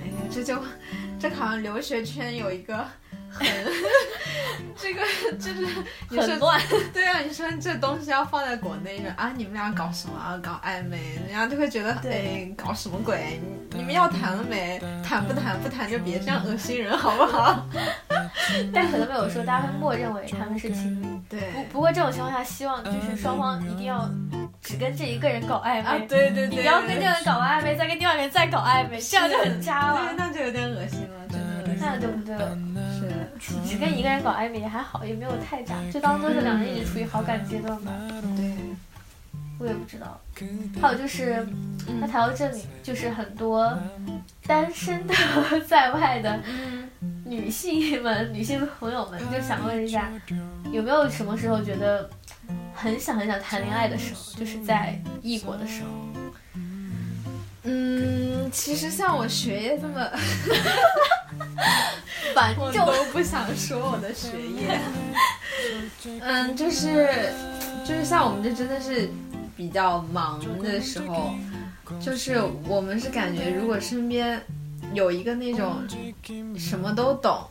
[0.01, 0.57] 哎呀，这就
[1.19, 2.85] 这好像留学圈有一个
[3.31, 3.47] 很
[4.77, 5.03] 这个
[5.39, 5.67] 就是
[6.09, 6.61] 你说很乱。
[6.93, 10.39] 对啊，你说这东西要放在国内啊，你们俩搞什么啊？
[10.43, 13.41] 搞暧昧，人家就会觉得对哎，搞什么鬼？
[13.73, 14.79] 你你们要谈了没？
[15.03, 15.59] 谈不谈？
[15.63, 17.67] 不谈就别这样恶心人，好不好？
[18.73, 21.07] 但可能没有说，大家会默认为他们是情侣。
[21.29, 24.11] 对不不过这种情况下，希望就是双方一定要
[24.63, 31.79] 只跟这一个人搞暧昧，啊，对对对，你不要跟这个人搞完暧昧，再跟另外一个人再搞暧昧，这样就很渣对，了，那就有点恶心了，真的恶心。
[31.81, 32.59] 那就不对了。
[33.41, 37.93] 是，只跟一个人搞暧昧也还好，也没有太渣，就当做是两人一直处于好感阶段吧。
[38.37, 38.55] 对，
[39.59, 40.21] 我也不知道。
[40.81, 41.47] 还有就是，
[42.01, 43.77] 那谈到这里，就是很多
[44.47, 45.15] 单身的
[45.67, 46.39] 在外的
[47.25, 50.11] 女性们、女性朋友们，就想问一下，
[50.71, 52.09] 有没有什么时候觉得
[52.75, 55.89] 很想很想谈恋爱的时候，就是在异国的时候？
[57.65, 59.95] 嗯，其实像我学业这么，
[62.35, 64.81] 反我正都 不想说我的学业。
[66.23, 67.31] 嗯，就是
[67.85, 69.11] 就是像我们这真的是
[69.59, 71.35] 比较忙的时候，
[72.01, 74.41] 就是我们是感觉如果身边
[74.95, 75.77] 有一个那种
[76.57, 77.43] 什么都懂，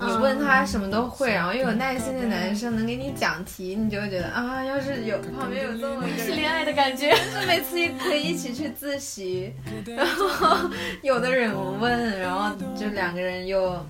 [0.00, 6.22] 你问他什么都会，然后又有耐心的男生能给你讲题，你就会觉得啊，要是有旁边有这么一个。
[6.22, 7.10] 是恋爱的感觉。
[7.10, 9.52] 就是每次也可以一起去自习，
[9.84, 10.70] 然后
[11.02, 13.84] 有的人问，然后就两个人又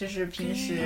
[0.00, 0.80] 就是平时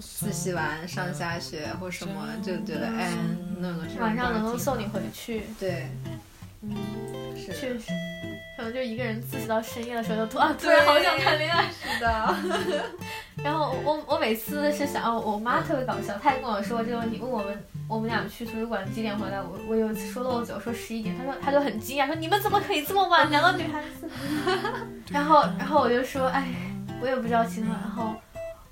[0.00, 3.12] 自习完上下学或什么，就觉得哎
[3.58, 5.88] 那个这种晚上能够挺送你回去，对，
[6.62, 6.74] 嗯，
[7.36, 7.92] 是确实，
[8.56, 11.66] 可能就一个人自习到深夜的时候，就突然突然好想谈恋爱。
[11.70, 12.34] 似的，
[13.44, 24.10] 然后我我每次是想，哦我妈特别搞笑，她也跟我说这个问题，问我们我们俩去图书馆几点回来，我我有一次说漏嘴，我说十一点，她说她就很惊讶，说你们怎么可以这么晚，两个女孩子。
[25.12, 26.48] 然后然后我就说，哎，
[27.00, 28.12] 我也不知道情况，然后。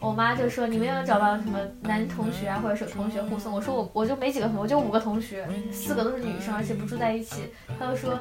[0.04, 8.20] 我妈就说：“你们有没有找到什么男同学啊，或者是同学护送？”我说：“我我就没几个同学，我就五个同学，四个都是女生，而且不住在一起。”她就说：“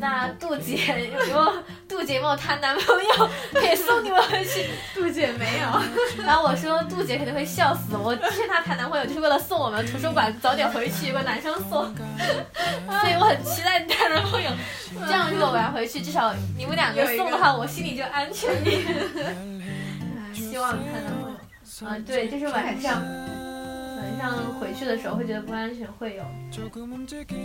[0.00, 1.52] 那杜姐有没有
[1.86, 11.94] 杜姐有没有谈男朋友可以送你们回去？” 杜姐没有，然后我说杜姐肯定会笑死，我劝她谈男朋友就是为了送我们图书馆早点回去，有个男生送，
[13.00, 14.50] 所以我很期待你谈男朋友。
[15.06, 19.61] 这样如果我要回去，至少你们两个送的话，我心里就安全一点。
[20.52, 21.38] 希望你谈男朋友。
[22.06, 23.02] 对，就是晚上
[23.96, 26.22] 晚上回去的时候会觉得不安全，会有。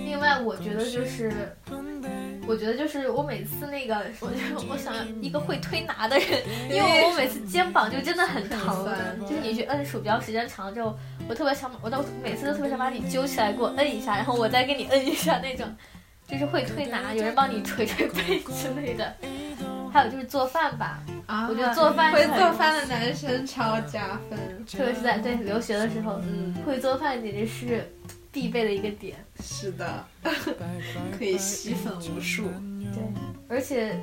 [0.06, 1.56] 另外，我觉得就是，
[2.46, 8.86] 我觉得就是我每次那个，我就我想一个会推拿的人，因为我每次肩膀就真的很疼，
[9.22, 10.94] 就是你去摁鼠标时间长了之后，
[11.30, 15.66] 我特别想，我都每次都特别想把你揪起来给我摁一下，然后我再给你摁一下那种，
[16.28, 19.16] 就是会推拿，有人帮你捶捶背之类的。
[19.92, 21.48] 还有就是做饭吧，啊。
[21.50, 27.92] 我觉得做饭会做饭的男生超加分，特别是在对留学的时候，嗯，会做饭简直是
[28.32, 29.18] 必备的一个点。
[29.40, 30.06] 是的，
[31.18, 32.44] 可以吸粉无数，
[32.94, 33.02] 对，
[33.48, 34.00] 而且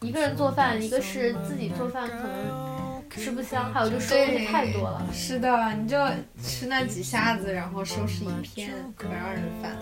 [0.00, 5.06] 一个人做饭，一个是自己做饭可能吃不香，还有就收拾太多了。
[5.12, 5.98] 是的，你就
[6.42, 9.76] 吃那几下子，然后收拾一片，可让人烦。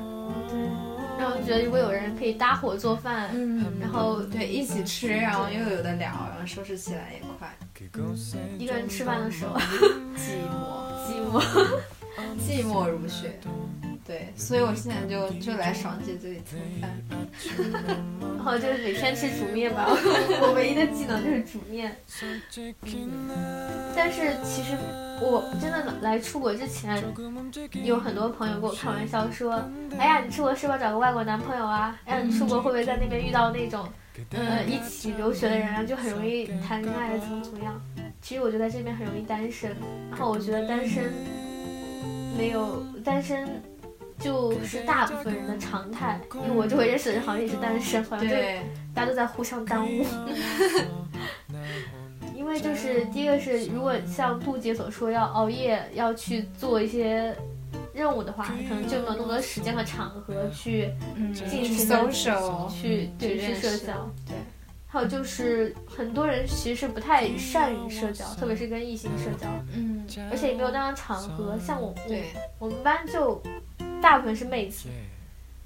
[0.48, 0.58] 对，
[1.40, 7.48] 就觉得如果有人可以搭伙做饭，嗯，然后对一起吃，然后又有的聊，然后收拾起来也快。
[8.58, 9.56] 一个人吃饭的时候
[10.14, 11.42] 寂寞， 寂寞。
[12.38, 13.40] 寂寞如雪。
[14.10, 16.90] 对，所以我现在就就来爽姐这里蹭饭。
[18.36, 19.86] 然后就是每天吃煮面吧，
[20.42, 21.94] 我唯一的技能就是煮面。
[23.94, 24.76] 但是其实
[25.20, 27.00] 我真的来出国之前，
[27.84, 29.62] 有很多朋友跟我开玩笑说
[29.96, 31.96] ：“哎呀，你出国是不是要找个外国男朋友啊？
[32.04, 33.88] 哎呀，你出国会不会在那边遇到那种，
[34.32, 37.80] 呃，一起留学的人啊，就很容易谈恋爱，怎么怎么样？”
[38.20, 39.70] 其实我觉得在这边很容易单身，
[40.10, 41.12] 然后我觉得单身
[42.36, 43.48] 没有单身。
[44.20, 48.60] 就是大部分人的常态，因为我周围认识的人好像也是单身，好像对对，
[48.94, 50.04] 大家都在互相耽误。
[52.36, 57.36] 因为就是第一个是，如果像杜姐所说要熬夜要去做一些
[57.92, 61.64] 任务的话，可能就没有那么多时间和场合去嗯，进行
[62.70, 64.10] 去对去去社交。
[64.26, 64.34] 对，
[64.86, 71.58] 还有就是很多人其实是不太善于社交，特别是跟异性社交，嗯，而且也没有那样的场合。
[71.58, 72.16] 像我，我，
[72.58, 73.40] 我们班就
[74.00, 74.88] 大部分是妹子，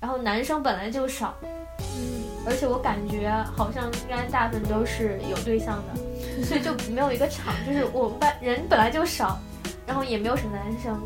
[0.01, 1.35] 然后男生本来就少，
[1.79, 5.95] 嗯，而且我感觉好像应该大部分都是有对象的，
[6.45, 9.39] 所以就没有一个场，就是我们班人本来就少，
[9.87, 11.01] 然后也没有什么男生，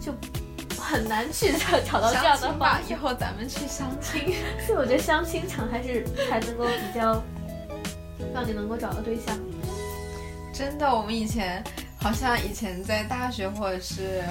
[0.00, 0.12] 就
[0.80, 4.34] 很难去找找到这样的话相亲吧，以后咱们去相亲。
[4.66, 7.22] 所以我觉得相亲场还是才能够比较
[8.32, 9.38] 让你能够找到对象。
[10.52, 11.62] 真的，我们以前
[11.98, 14.22] 好像以前在大学或者是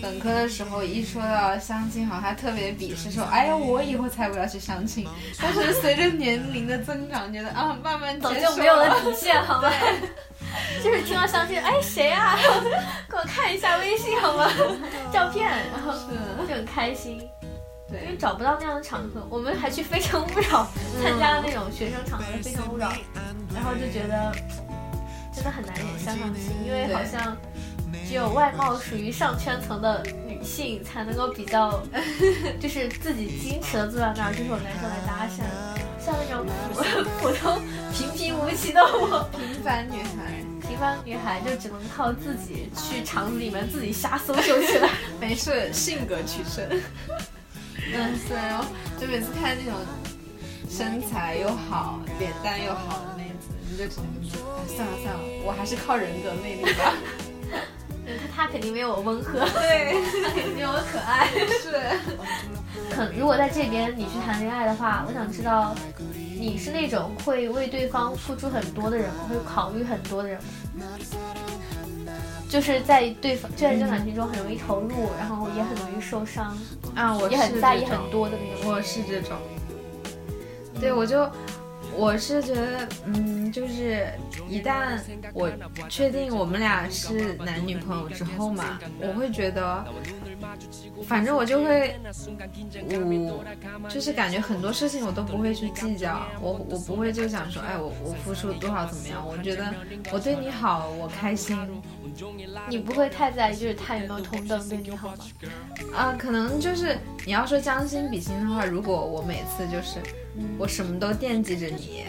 [0.00, 5.06] 本科的时候，一说到相亲，好像还特别鄙视，说：“哎呀，我以后才不要去相亲。”
[5.40, 9.70] 但是随着年龄的增长，觉得啊，慢慢早就没有了底线，好吗？
[10.82, 12.36] 就是听到相亲，哎，谁啊？
[13.08, 14.50] 给我看一下微信好吗？
[15.12, 15.92] 照片，然后
[16.48, 17.20] 就很开心。
[17.92, 20.64] 因为，找不到那样的场合，我们还去《非诚勿扰》
[21.02, 22.88] 参加了那种学生场合的《非诚勿扰》，
[23.52, 24.32] 然后就觉得
[25.34, 27.36] 真的很难以相上心，因为好像
[28.10, 31.80] 只有外貌属于上圈层的女性才能够比较，
[32.58, 36.44] 就是自己矜持的坐在那儿，就是有男生来搭讪，像那种
[36.74, 36.82] 普
[37.30, 44.90] 普通平平无奇的我，平凡女孩，平凡女孩就只能靠自己去厂子里面自己瞎搜搜起来。
[45.20, 46.66] 没事，性格取胜。
[47.94, 48.60] 嗯，对，然
[49.00, 49.80] 就每次看那种
[50.68, 54.06] 身材又好、脸蛋又好的妹子，你就只能
[54.58, 56.92] 哎算了算了，我还是靠人格魅力吧。
[58.18, 61.28] 他他肯定没有我温和，对，他肯定没有我 可爱。
[61.28, 61.80] 是。
[62.90, 65.74] 可如果在这边你去谈恋爱的话，我想知道
[66.38, 69.26] 你是那种会为对方付出很多的人吗？
[69.28, 70.38] 会考虑很多的人
[70.74, 70.86] 吗？
[72.48, 76.56] 就是在对方就在这段感情中很容易投入，然后也很容易受伤，
[76.96, 78.72] 啊，我也是很在意很多的那种。
[78.72, 79.36] 我是这种，
[80.80, 81.30] 对我就
[81.94, 84.08] 我是觉得，嗯，就是
[84.50, 84.98] 一旦
[85.32, 85.48] 我
[85.88, 89.84] 确定我们俩是男女朋友之后嘛，我会觉得，
[91.04, 91.96] 反正我就会，
[92.88, 99.24] 我就是感觉很多事情我都不会去计较，我我不会就想说，哎，我我付出多少怎么样？
[99.24, 99.72] 我觉得
[100.12, 101.56] 我对你好，我开心，
[102.68, 105.14] 你不会太在意，就是他有没有同等对你好吗？
[105.94, 110.00] 啊，可能就是你要说将心比心的话，如果我每次就是
[110.58, 112.04] 我什么都惦记着你，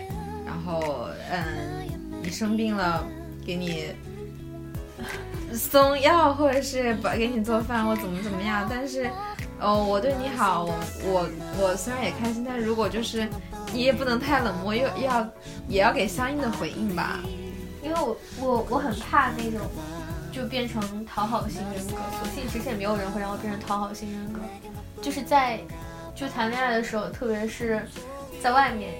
[0.46, 1.81] 然后嗯，
[2.24, 3.06] 你生病了
[3.46, 3.88] 给你
[5.54, 9.10] 送药，或者是把给你做饭或怎么怎么样，但是
[9.60, 10.66] 哦，我对你好，
[11.04, 11.28] 我
[11.60, 13.28] 我虽然也开心，但是如果就是
[13.74, 15.28] 你也不能太冷漠，又要
[15.68, 17.20] 也要给相应的回应吧。
[17.84, 19.62] 因为我我我很怕那种
[20.32, 24.40] 就变成讨好型人格，所幸其实也没有人会让我变成讨好型人格，
[25.02, 25.60] 就是在
[26.14, 27.84] 就谈恋爱的时候，特别是
[28.42, 28.94] 在外面，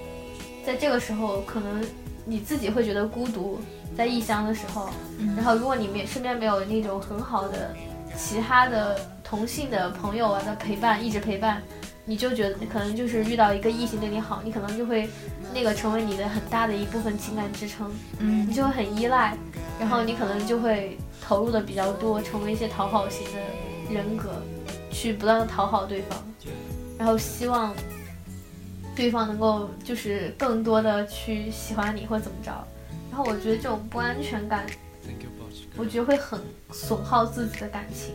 [0.66, 1.80] 在这个时候，可能
[2.24, 3.60] 你自己会觉得孤独，
[3.96, 4.88] 在异乡的时候，
[5.36, 7.74] 然后如果你没身边没有那种很好的
[8.16, 11.62] 其他的同性的朋友啊的陪伴，一直陪伴。
[12.04, 15.08] 你就觉得可能就是遇到一个异性对你好，你可能就会
[15.54, 19.38] 那个成为你的很大的一部分情感支撑，嗯你就会很依赖，
[19.78, 24.30] 然后你可能就会投入的比较多，成为一些讨好型的人格，
[24.90, 26.18] 去不断的讨好对方，
[26.98, 27.72] 然后希望
[28.94, 32.50] 对方能够就是更多的去喜欢你或怎么着，
[33.10, 34.66] 然后我觉得这种不安全感，
[35.76, 38.14] 我觉得会很损耗自己的感情，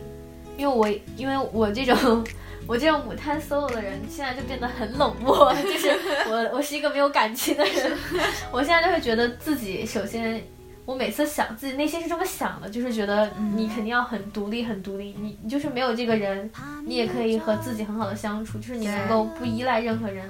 [0.56, 2.24] 因为我因为我这种。
[2.66, 5.88] 我这种母胎 solo 的人，现在就变得很冷漠，就是
[6.28, 7.96] 我我是一个没有感情的人，
[8.52, 10.42] 我现在就会觉得自己首先，
[10.88, 16.50] 我每次想自己内心是这么想的，就是觉得你肯定要很独立，很独立，你你就是没有这个人，
[16.86, 20.26] 你也可以和自己很好的相处，就是你能够不依赖任何人，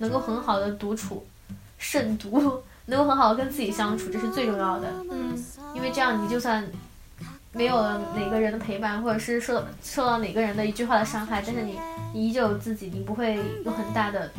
[0.00, 1.26] 能够很好的独处，
[1.76, 4.88] 慎独，能够很好的跟自己相处，这是最重要的。
[5.10, 5.36] 嗯，
[5.74, 6.66] 因为这样你就算
[7.52, 11.78] 没有了哪个人的陪伴，或者是受受到哪个人的一句话的伤害，但是你
[12.14, 14.32] 你依旧有自己，你不会有很大的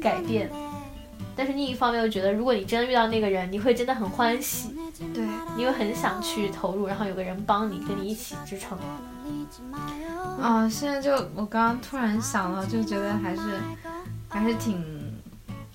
[0.00, 0.48] 改变。
[1.34, 4.71] 但是另一方面又觉得，如果你真的遇到那个人，你会真的很欢喜，
[5.14, 5.26] 对，
[5.56, 8.78] 你又很想去投入，然后有个人帮你，跟你一起支撑。
[10.40, 13.40] 啊，现在就我刚刚突然想到，就觉得还是
[14.28, 14.84] 还是挺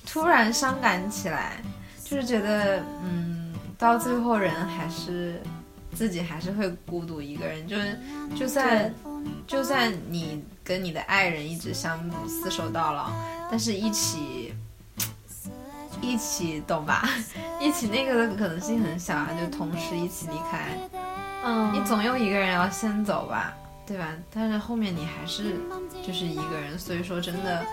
[0.05, 1.61] 突然伤感起来，
[2.03, 5.41] 就是觉得嗯，到最后人还是
[5.93, 7.99] 自己还是会孤独一个人，就是
[8.35, 8.93] 就算
[9.45, 13.11] 就算你跟你的爱人一直相厮守到老，
[13.49, 14.53] 但是一起
[16.01, 17.07] 一起懂吧？
[17.59, 20.77] 一起那个的可能性很小啊，就同时一起离开。
[21.43, 23.53] 嗯，你总有一个人要先走吧，
[23.85, 24.07] 对吧？
[24.33, 25.55] 但是后面你还是
[26.05, 27.65] 就是一个人，所以说真的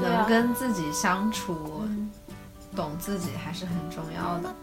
[0.00, 2.10] 能跟自己相处，嗯
[2.76, 4.54] 懂自己还是很重要的，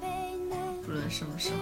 [0.85, 1.55] 不论什么时候。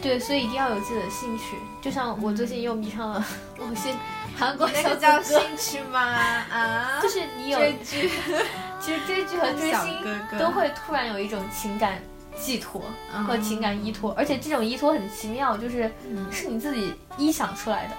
[0.00, 1.56] 对，所以一定要有自己的兴趣。
[1.80, 3.24] 就像我最近又迷上了
[3.60, 3.94] 某些
[4.38, 6.00] 韩国那个叫哥，兴趣吗？
[6.00, 8.10] 啊，就是你有追剧。
[8.80, 10.02] 其实追剧和追星
[10.38, 12.02] 都会突然有一种情感
[12.36, 12.82] 寄托
[13.14, 13.24] 嗯。
[13.24, 16.26] 和情感依托，而且这种依托很奇妙，就是嗯。
[16.32, 17.94] 是你自己臆想出来的，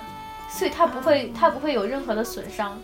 [0.49, 2.77] 所以它不会它不会有任何的损伤。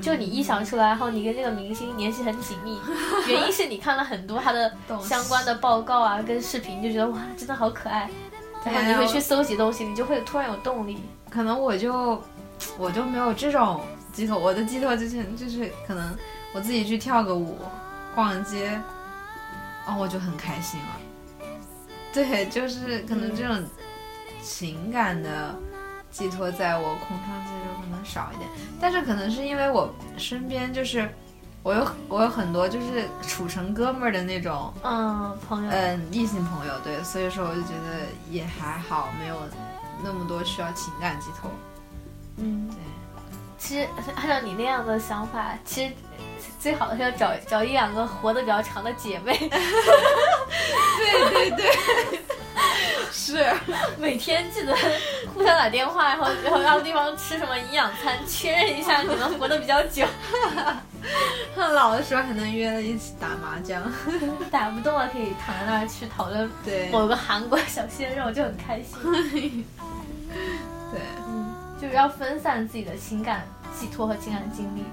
[0.00, 2.80] 就你臆想出来，然后你跟这个明星联系很紧密，
[3.28, 8.08] 原因是你看了很多他的相关的报告啊跟视频，就觉得哇真的好可爱，
[8.64, 10.98] 然后你会去搜集东西，你就会突然有动力。
[11.28, 12.22] 可能我就
[12.78, 13.80] 我就没有这种
[14.12, 16.16] 寄托，我的寄托就是就是可能
[16.54, 17.58] 我自己去跳个舞、
[18.14, 18.80] 逛街，
[19.86, 20.86] 哦，我就很开心了。
[22.12, 23.62] 对，就是可能这种
[24.42, 25.54] 情感的
[26.10, 31.08] 寄托在我空窗期的时候可能少一点，但是可能是因为我身边就是
[31.62, 34.72] 我有我有很多就是处成哥们儿的那种。
[34.82, 39.36] 嗯，朋友，嗯，异性朋友对，所以说我就觉得也还好，没有
[40.04, 41.50] 那么多需要情感寄托。
[42.38, 42.76] 嗯，对，
[43.58, 45.92] 其实按照你那样的想法，其实
[46.60, 49.50] 最好的是要找找一两个活得比较长的姐妹，对
[51.30, 52.20] 对对，
[53.12, 53.44] 是，
[53.98, 54.74] 每天记得
[55.34, 60.06] 互相打电话，然后然后让对方吃什么营养餐，确认一下你们活得比较久。
[61.56, 63.82] 老的时候还能约了一起打麻将。
[64.50, 66.88] 打不动了可以躺在那儿去讨论对。
[66.90, 68.96] 某个韩国小鲜肉，就很开心。
[70.92, 71.21] 对，嗯，
[71.82, 73.44] 就是要分散自己的情感
[73.76, 74.84] 寄托和情感经历。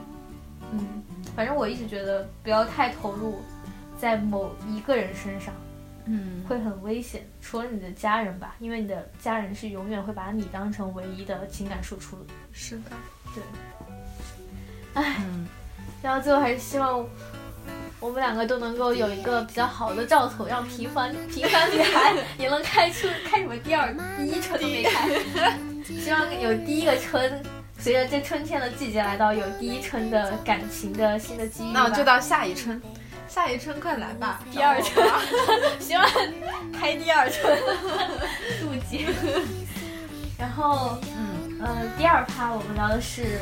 [0.72, 1.04] 嗯，
[1.36, 3.40] 反正我一直觉得不要太投入
[3.96, 5.54] 在某一个人身上，
[6.06, 7.22] 嗯，会很危险。
[7.42, 12.34] 除了你的家人吧，因为你的家人是永远会把你当成唯一的情感输出的。
[12.52, 12.90] 是的，
[13.36, 13.44] 对，
[14.96, 15.48] 唉，嗯，
[16.02, 17.06] 然后最后还是希望
[18.00, 25.08] 我们两个都能够有一个比较好的兆头，让平凡平凡女孩也能开出开什么第二第一车都没开，
[25.98, 27.42] 希望有第一个春。
[27.82, 31.72] 随着这春天的季节来到，有第一春的感情的新的机遇。
[31.72, 32.82] 那我就到下一春，
[33.30, 35.08] 下一春快来吧，第二春
[35.80, 36.06] 希望
[36.78, 37.58] 开第二春
[38.60, 39.06] 渡劫。
[40.38, 43.40] 然后，嗯呃，第二趴我们聊的是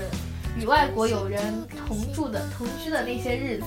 [0.56, 3.66] 与外国友人同住的同居的那些日子。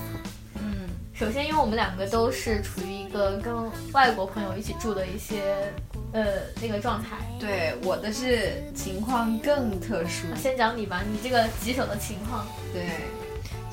[0.54, 3.52] 嗯首先，因为我们两个都是处于一个跟
[3.90, 5.72] 外国朋友一起住的一些
[6.12, 6.24] 呃
[6.60, 7.16] 那个状态。
[7.38, 12.46] 对，我的是情况更特殊，先讲你吧，你这个棘手的情况。
[12.72, 12.86] 对，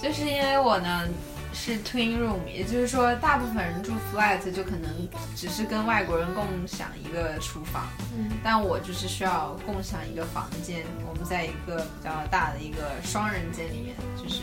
[0.02, 1.08] 就是因为我呢
[1.54, 4.90] 是 twin room，也就是说大部分人住 flat 就可能
[5.36, 14.42] 只是跟外国人共享一个厨房，嗯但我就是需要共享一个房间，我们在一个比较大的一个双人间里面，就是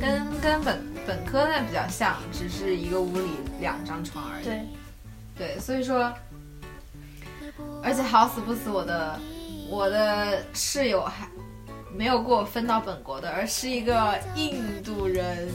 [0.00, 3.30] 跟跟本本科呢比较像，只是一个屋里
[3.60, 4.44] 两张床而已。
[4.44, 4.60] 对，
[5.36, 6.12] 对，所以说，
[7.82, 9.18] 而且好死不死，我的
[9.68, 11.28] 我的室友还
[11.94, 15.48] 没有给我分到本国的，而是一个印度人。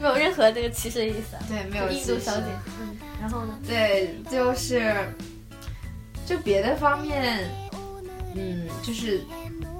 [0.00, 1.42] 没有任何这个歧视的意思啊。
[1.48, 2.44] 对，没有印度小姐。
[2.80, 3.58] 嗯，然后呢？
[3.66, 4.94] 对，就是
[6.24, 7.50] 就别的方面，
[8.34, 9.20] 嗯，就是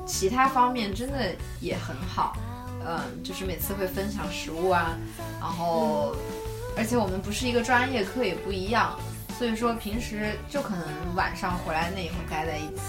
[0.07, 2.37] 其他方面真的也很好，
[2.85, 4.97] 嗯，就是每次会分享食物啊，
[5.41, 6.15] 然后
[6.77, 8.99] 而且我们不是一个专业课，也不一样，
[9.43, 10.87] 所以说平时就可能
[11.17, 12.83] 晚上回来那一会待在一起，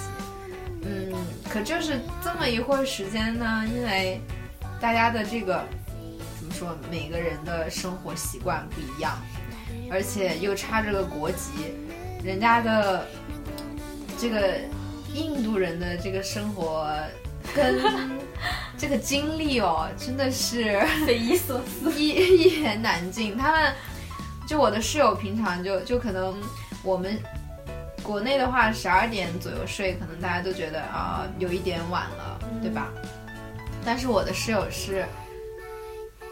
[0.83, 1.11] 嗯，
[1.49, 4.21] 可就是这么一会儿时间呢，因为
[4.79, 5.65] 大家的这个
[6.37, 9.17] 怎么说，每个人的生活习惯不一样。
[9.91, 11.73] 而且又差这个国籍，
[12.23, 13.07] 人家的
[14.19, 14.59] 这个
[15.11, 16.95] 印度人的这个生活
[17.55, 17.81] 跟
[18.77, 21.91] 这个经历哦，真的是匪夷所思。
[21.99, 23.35] 一一言难尽。
[23.35, 23.73] 他们
[24.53, 26.39] 就我的室友平常就就可能
[26.83, 27.19] 我们
[28.03, 32.87] 国内的话十二点左右睡，可能大家都觉得啊、有一点晚了，对吧？
[33.83, 35.07] 但是我的室友是。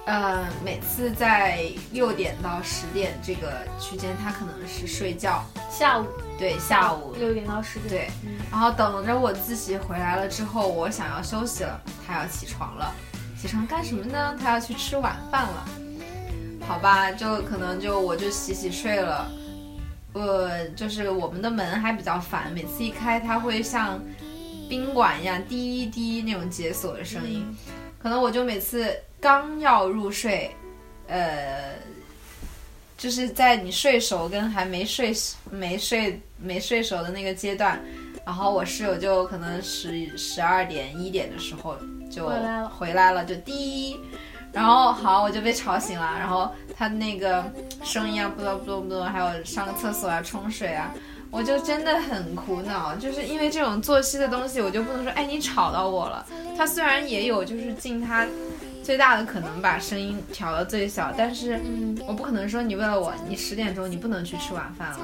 [0.06, 6.06] 呃，每次在六点到十点这个区间，他可能是睡觉，下午
[6.38, 7.90] 对，下午六点到十点。
[7.90, 12.94] 对嗯，然后等着我自习回来了之后，我想要休息了，他要起床了。
[13.40, 14.38] 起床干什么呢？
[14.40, 15.66] 他要去吃晚饭了。
[16.72, 19.30] 好吧，就可能就我就洗洗睡了。
[20.14, 24.02] 呃，就是我们的门还比较烦，每次一开，它会像
[24.70, 27.46] 宾馆一样滴滴那种解锁的声音。
[28.02, 30.50] 可能我就每次刚要入睡，
[31.08, 31.74] 呃，
[32.98, 35.14] 就是在你睡熟跟还没睡
[35.50, 37.84] 没睡没睡熟的那个阶段，
[38.26, 41.76] 然后我室友就可能十十二点一点的时候
[42.10, 44.00] 就回来了回来了就滴，
[44.54, 47.44] 然后好我就被吵醒了，然后他那个
[47.84, 50.94] 声音啊，不嘚不嘚不嘚，还有上个厕所啊、冲水啊，
[51.30, 56.26] 我就真的很苦恼，就是因为这种作息的东西，我就不能说哎你吵到我了。
[56.58, 58.28] 他虽然也有就是尽他
[58.84, 65.00] 最大的可能把声音调到最小，但是嗯，我不可能说你为了我，你十点钟你不能去吃晚饭了，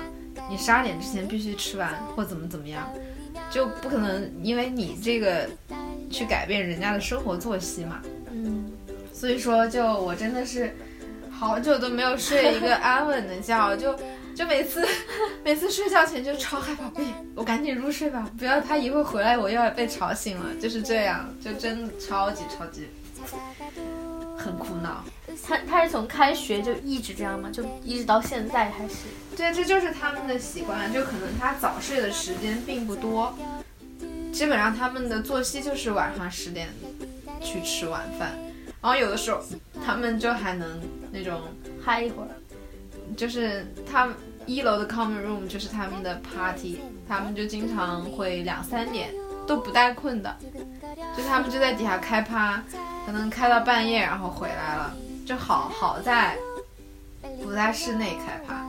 [0.50, 2.88] 你十二点之前必须吃完或怎么怎么样，
[3.50, 5.48] 就不可能因为你这个
[6.12, 8.02] 去改变人家的生活作息嘛。
[8.32, 8.66] 嗯，
[9.18, 10.72] 所以说，就我真的是
[11.32, 13.96] 好久都没有睡一个 安稳的觉，就
[14.36, 14.88] 就每次
[15.44, 22.88] 每次睡觉前就超害怕，不行，我赶紧入睡吧，不要他一会儿回来我又要被吵醒了，就是这样，就真的超级超级
[24.38, 25.04] 很苦恼。
[25.44, 27.50] 他他是从开学就一直这样吗？
[27.52, 28.96] 就一直到现在还是？
[29.36, 33.36] 对，这就是他们的习惯，就可能他早睡的时间并不多，
[34.32, 36.70] 基本上他们的作息就是晚上十点
[37.42, 38.38] 去吃晚饭，
[38.82, 39.42] 然后有的时候
[39.86, 41.42] 他们就还能那种，
[41.84, 42.30] 嗨一会儿。
[43.16, 44.16] 就是他们
[44.46, 49.14] 一楼的 common room 就是他们的 party，他们就经常会两三点
[49.48, 50.38] 都不带困的，
[51.16, 52.62] 就他们就在底下开趴，
[53.06, 54.94] 可能开到半夜然后回来了，
[55.26, 56.38] 就好好在
[57.42, 58.66] 不在室内开趴。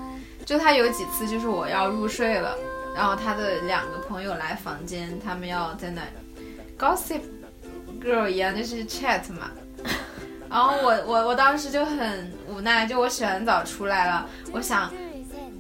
[0.46, 2.56] 就他有几次就是我要入睡了，
[2.94, 6.02] 然后他的两个朋友来房间，他们要在那
[6.78, 7.20] gossip
[8.00, 9.50] girl 一样，就是 chat 嘛。
[10.51, 14.90] 然后我我我当时就很无奈，就我洗完澡出来了，我想，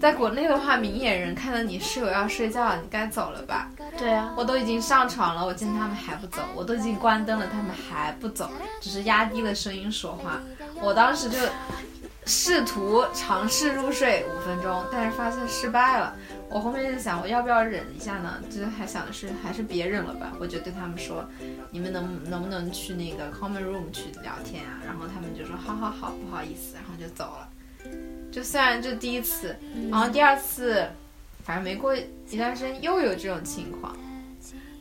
[0.00, 3.68] 在国内的话，明眼人看到你室友要睡觉，你该走了吧？
[3.98, 10.40] 对啊，我都已经上床了，我见他们还不走，我都已经关灯了，他们还不走，只是压低了声音说话。
[10.80, 11.38] 我当时就
[12.24, 16.14] 试图尝试入睡五分钟，但是发现失败了。
[16.50, 18.42] 我后面就想，我要不要忍一下呢？
[18.48, 20.32] 就是还想的是，还是别忍了吧。
[20.40, 21.24] 我就对他们说，
[21.70, 24.80] 你们能能不能去那个 common room 去聊天啊？
[24.84, 27.48] 然后他们就说，好好好，不好意思，然后就走了。
[28.32, 29.54] 就虽然这第一次，
[29.90, 30.86] 然后第二次，
[31.44, 33.96] 反正没过一段时间又有这种情况，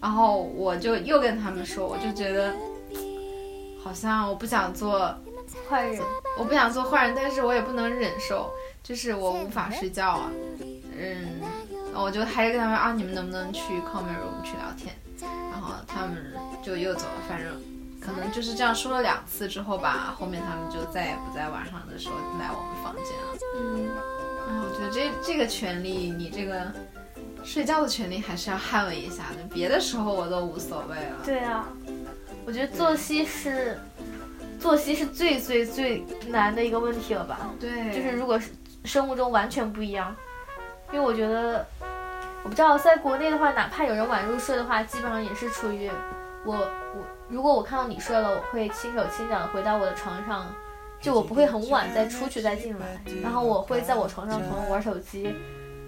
[0.01, 2.53] 然后我就又跟他们说，我就觉得
[3.83, 5.13] 好像我不想做
[5.69, 6.01] 坏人，
[6.37, 8.49] 我不想做坏人，但是我也不能忍受，
[8.83, 10.31] 就是我无法睡觉啊，
[10.97, 11.41] 嗯，
[11.93, 14.95] 我就还是跟他们啊，你们能不能去 common room 去聊天？
[15.51, 16.33] 然后他们
[16.63, 17.53] 就又走了，反正
[17.99, 23.37] 可能就是这样说了两次之后吧，后面他们就再也不在晚上的时候来我们房间了。
[23.55, 23.89] 嗯，
[24.47, 26.71] 哎，我觉得这这个权利，你这个
[27.43, 31.17] 睡觉的权利还是要捍卫一下的，别的时候我都无所谓了。
[31.23, 31.67] 对啊，
[32.45, 33.79] 我觉得作息是
[34.59, 37.49] 作息是最最最难的一个问题了吧？
[37.59, 38.51] 对，就是如果是
[38.83, 40.15] 生物钟完全不一样，
[40.91, 41.65] 因为我觉得，
[42.43, 45.89] 我不知道在国内的话，哪怕有人晚入睡的话，基本上也是处于
[46.45, 50.47] 我我如果我看到你睡了，我会轻手轻脚的回到我的床上，
[51.01, 52.85] 就我不会很晚再出去再进来，
[53.21, 55.35] 然后我会在我床上朋友玩手机、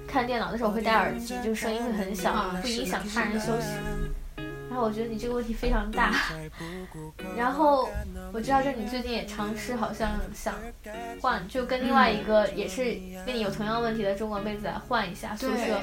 [0.08, 3.68] 看电脑的时候会戴耳机，就声音会很小，不影响他人休息。
[4.70, 6.13] 然后我觉得你这个问题非常大，
[7.36, 7.89] 然后
[8.32, 10.53] 我知道，就你最近也尝试，好像想
[11.20, 12.84] 换，就跟另外一个也是
[13.26, 15.80] 跟你有同样问题的中国妹子来换一下宿对舍。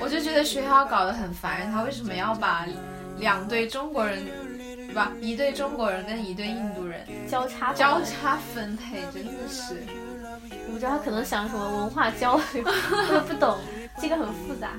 [0.00, 2.66] 我就觉得学校搞得很烦，他为什么要把
[3.18, 4.24] 两对中国人，
[4.88, 5.12] 对吧？
[5.20, 9.76] 一对中国人跟一对印度人交叉交分叉分配，真的是。
[10.66, 13.58] 我不知道他可能想什么文化交流， 我也不懂，
[14.00, 14.72] 这个很复杂。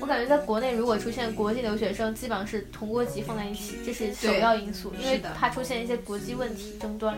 [0.00, 7.16] 我感觉在国内如果出现国际留学生，基本上是同国籍放在一起，这是首要因素，因为怕出现一些国际问题争端。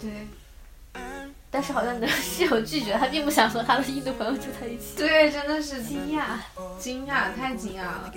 [0.00, 0.10] 对
[1.52, 4.96] 但是好像你的室友拒绝，他并不想和他的印度朋友住在一起。
[4.96, 6.36] 对，真的是惊讶，
[6.78, 8.12] 惊讶，太惊讶了。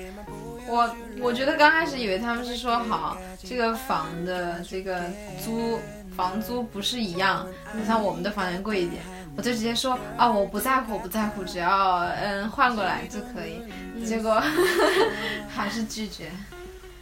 [0.68, 5.10] 我我觉得刚开始以为他们是说好这个房的这个
[5.44, 5.80] 租
[6.16, 9.02] 房租不是一样，你像我们的房间贵一点，
[9.36, 13.62] 我就直接说啊我不在乎，我不在乎，只要嗯换过来就可以。
[14.06, 14.42] 结果
[15.50, 16.30] 还是拒绝。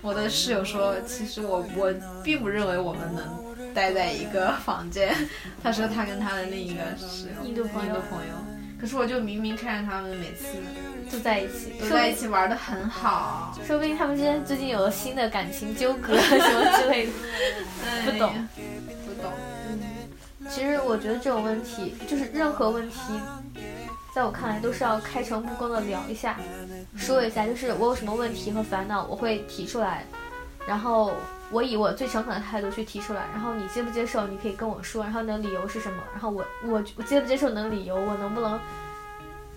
[0.02, 5.16] 我的室友说，其实我我并不认为我们能待在一个房间。
[5.62, 8.34] 他说他跟他的另一个室友印度朋友朋友，
[8.80, 10.58] 可是我就明明看着他们每次
[11.12, 17.12] 都在一起，都在一起玩的很好，说不定他们之间最近有了新的感情纠葛 什么之类的。
[18.06, 18.48] 不懂。
[20.54, 22.98] 其实我觉得这种问题，就是任何问题，
[24.14, 26.38] 在我看来都是要开诚布公的聊一下，
[26.98, 30.06] 说一下，就是我有什么问题和烦恼，我会提出来，
[30.68, 31.14] 然后
[31.52, 38.60] 我以我最诚恳的态度去提出来，然后你接不接受，你可以跟我说，然后你的理由是什么，然后我我接不接受你的理由，我能不能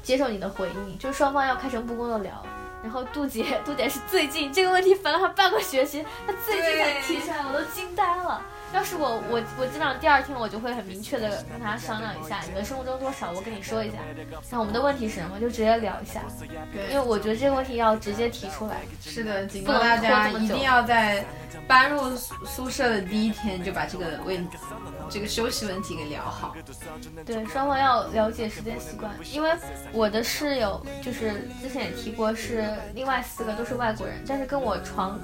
[0.01, 2.41] 接受你的回应，就是双方要开诚布公的聊。
[2.85, 8.41] 然后杜姐，杜姐是最近这个问题烦了她半个学期，她最近才提出来，我都惊呆了。
[8.73, 13.99] 要是我，我我基本上第二天我就会很明确的跟他商量一下，你的生活中多少，我跟你说一下。
[14.51, 16.23] 然后我们的问题是什么，就直接聊一下，
[16.91, 18.81] 因为我觉得这个问题要直接提出来。
[19.01, 21.25] 是的，警不能告大家一定要在
[21.69, 24.47] 搬入宿宿舍的第一天就把这个问
[25.09, 26.57] 这个休息问题给聊好。
[27.25, 29.51] 对，双方要了解时间习惯，因为
[29.93, 35.19] 我的室友就是之前也提过，是另外四个都是外国人，但是跟我床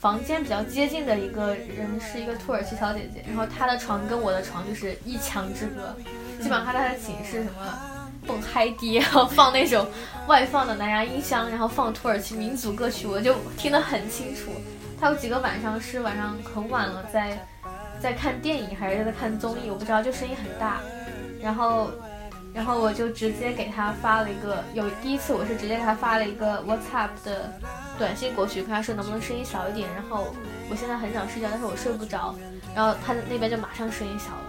[0.00, 5.94] 房间比较接近的一个人是一个土耳其小姐姐，然后她的床跟我的床就是一墙之隔，
[6.42, 7.78] 基本上她在寝室什么
[8.26, 9.86] 蹦嗨迪，然后放那种
[10.26, 14.50] 外放的蓝牙音箱，然后放土耳其民族歌曲，我就听得很清楚。
[14.98, 17.46] 她有几个晚上是晚上很晚了在
[18.00, 20.80] 在看电影还是在看综艺，我不知道，就声音很大。
[21.42, 21.90] 然后，
[22.54, 27.52] 然后我就直接给她发了一个，有第一次我是直接给她发了一个 WhatsApp 的
[28.00, 29.88] 短信过去，跟他说能不能声音小一点。
[29.94, 30.34] 然后
[30.70, 32.34] 我现在很想睡觉，但是我睡不着。
[32.74, 34.42] 然后他那边就马上声音小了。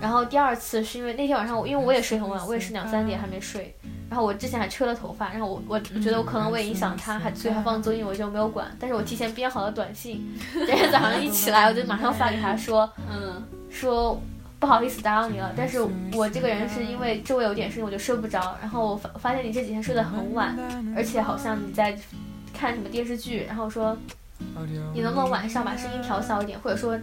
[0.00, 3.74] 然后第二次是因为那天晚上我因为我也睡很晚，我也是两三点还没睡。
[4.10, 8.66] 然后我之前还吹了头发，然后我我觉得我可能会影响他，还所以他放综艺我就没有管。
[8.78, 10.22] 但是我提前编好了短信，
[10.52, 14.20] 第二天早上一起来我就马上发给他说，嗯，说
[14.58, 15.80] 不好意思打扰你了，但是
[16.12, 20.54] 我这个人是因为周围有点事情我就睡不着，然后我发发现你这几天睡得很晚，
[20.94, 21.96] 而且好像你在
[22.62, 23.96] 看什么电视剧，然后说
[24.94, 26.96] 你能不能晚上把声音调小一点，或者说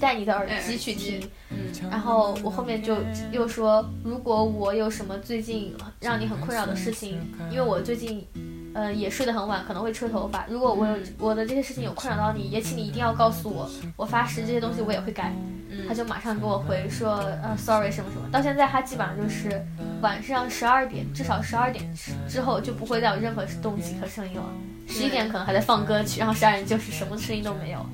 [0.00, 1.20] 戴你的耳机去听。
[1.50, 1.56] 嗯
[1.88, 2.96] 然后我后面就
[3.30, 8.26] 又说，如果我有什么最近让你很困扰的事情，因为我最近，
[8.74, 10.44] 呃，也睡得很晚，可能会吹头发。
[10.48, 15.32] 如果我有我的这些事情有困扰到你，也请你一定要告诉我，我发誓这些东西我也会改。
[15.70, 18.28] 嗯他就马上给我回说，呃，sorry 什么什么。
[18.30, 19.60] 到现在他基本上就是
[20.00, 21.84] 晚上十二点，至少十二点
[22.28, 24.44] 之后就不会再有任何动静和声音了。
[24.86, 27.84] 十一点可能还在放歌曲，然后十二点就是什么声音都没有，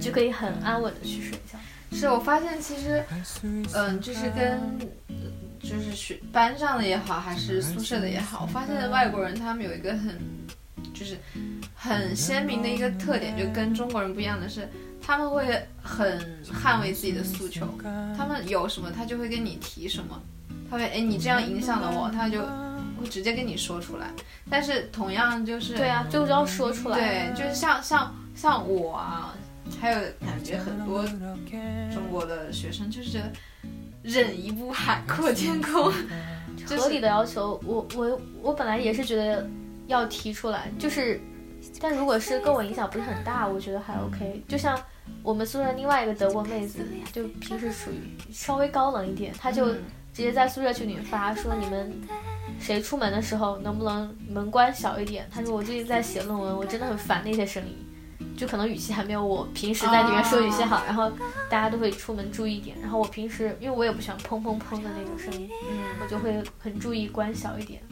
[0.00, 1.56] 就可以很安稳的去睡觉。
[1.92, 3.02] 是我发现其实，
[3.42, 4.60] 嗯，就是跟
[5.62, 10.18] 就是学班上的也好，还是宿舍的也好，我发现外国人他们有一个很
[10.94, 11.16] 就是
[11.74, 14.68] 很鲜明的一个特点，就跟中国人不一样的是，
[15.02, 17.66] 他们会很捍卫自己的诉求，
[18.16, 20.20] 他们有什么他就会跟你提什么，
[20.70, 22.40] 他会哎你这样影响了我，他就
[22.98, 24.10] 会直接跟你说出来。
[24.48, 26.98] 但是同样就是对啊，就是要说出来。
[26.98, 29.34] 对，就是像像像我啊，
[29.80, 31.04] 还有感觉很多
[31.92, 33.30] 中国的学生就是觉得
[34.02, 35.92] 忍一步海阔天空，
[36.66, 39.48] 合理的要求，我我我本来也是觉得
[39.86, 41.20] 要提出来，就是，
[41.80, 44.42] 但如果是跟我影响不是很大，我觉得还 OK。
[44.48, 44.80] 就像
[45.22, 51.92] 我们宿舍另外一个德国妹子，就平时属于稍微高冷一点，她就直接在宿舍群里发说你们
[52.58, 55.28] 谁出门的时候能不能门关小一点？
[55.30, 57.76] 她说我最近在写论文，我真的很烦那些声音。
[58.40, 61.12] 就可能语气还没有我平时在里面说语气好，然后
[61.50, 62.74] 大家都会出门注意一点。
[62.80, 67.82] 然后我平时因为我也不喜欢砰砰砰的那种声音，嗯，我就会很注意关小一点。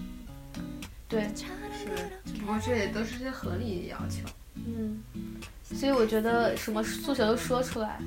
[1.06, 4.26] 对，是，不过这也都是些合理要求。
[4.54, 5.02] 嗯，
[5.62, 8.00] 所以我觉得什么诉求都说出来，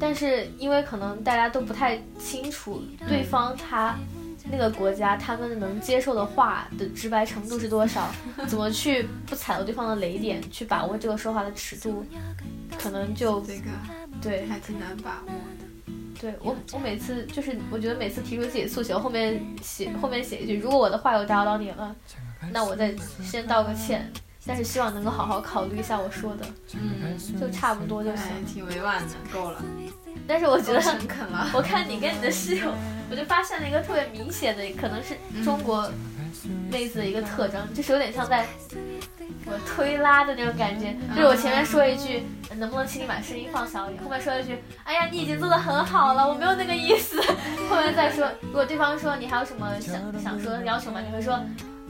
[0.00, 3.96] 但是因为可能大家都不太清楚对方他
[4.50, 8.10] 那个国家他们能接受的话的直白程度是多少，
[8.48, 12.04] 怎么去不踩到对方的雷点，去把握这个说话的尺度，
[12.78, 13.70] 可能就这个
[14.20, 15.92] 对还挺难把握的。
[16.20, 21.94] 对我，我每次就是我觉得每次提出自己的诉求，后面写后面写一句，如果我的话有打扰到你了，
[22.52, 22.92] 那我再
[23.22, 24.10] 先道个歉，
[24.44, 28.24] 但是希望能够好好考虑一下我说的，嗯，就差不多就行。
[28.24, 29.62] 哎，挺委婉的，够了，
[30.26, 30.82] 但是我觉得。
[31.52, 32.72] 我看你跟你的室友，
[33.10, 35.90] 我就发现了一个特别明显的，可能是中国
[36.70, 38.46] 妹子的一个特征，就是有点像在
[39.46, 40.96] 我推拉的那种感觉。
[41.14, 42.24] 就是我前面说一句，
[42.56, 44.02] 能不能请你把声音放小一点？
[44.02, 47.20] 后面说一句，哎呀，你已经做的很好了，我没有那个意思。
[47.68, 51.00] 后面再说，如果对方说你还有什么想想说的要求吗？
[51.00, 51.38] 你会说，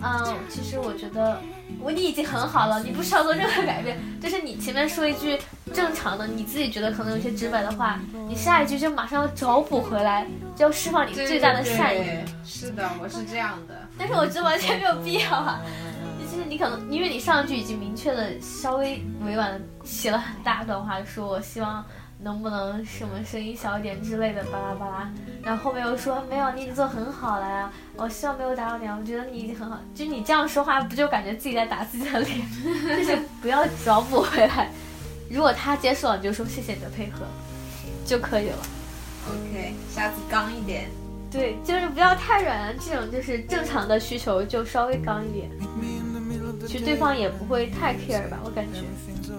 [0.02, 1.40] 嗯，其实我觉得
[1.80, 3.98] 我你已经很好了，你不需要做任何改变。
[4.20, 5.38] 就是你前面说一句
[5.74, 12.04] 正常的，你自己觉得可能有些直白的话，你下一句就马上要找补回来，就要释放你最大的善意。
[12.04, 13.74] 对是的，我是这样的。
[13.98, 15.60] 但是我觉得完全没有必要啊。
[16.20, 21.84] 就是你可能因为你上一句已经明确的稍微委婉的写了很大段话，说我希望
[22.20, 25.12] 能不能什么声音小一点之类的巴拉巴拉，
[25.42, 29.78] 然后后面又说没有，你已经做很好了呀，我希望没有打扰你啊，我觉得你已经很好。
[29.94, 32.40] 就你这样说话，不就感觉自己在打自己的脸？
[32.98, 34.70] 就是不要找补回来。
[35.30, 37.26] 如果他接受了，你就说谢谢你的配合
[38.04, 38.58] 就可以了。
[39.28, 40.88] OK，下次刚一点。
[41.30, 45.50] 对，就是不要太软，这种就是正常的需求就稍微刚一点，
[46.66, 48.78] 其实对方也不会太 care 吧，我感觉。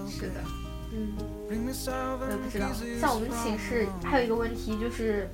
[0.08, 0.59] 是的，嗯，
[1.50, 2.68] 我也不知道。
[3.00, 5.28] 像我们寝室还有一个问题就是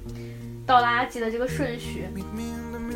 [0.66, 2.08] 倒垃圾的这个顺序，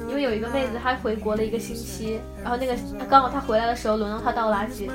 [0.09, 2.75] 因为有一个妹子她回国了一个星期，然后那个
[3.11, 4.91] 刚好她回来的时候轮到她倒垃圾，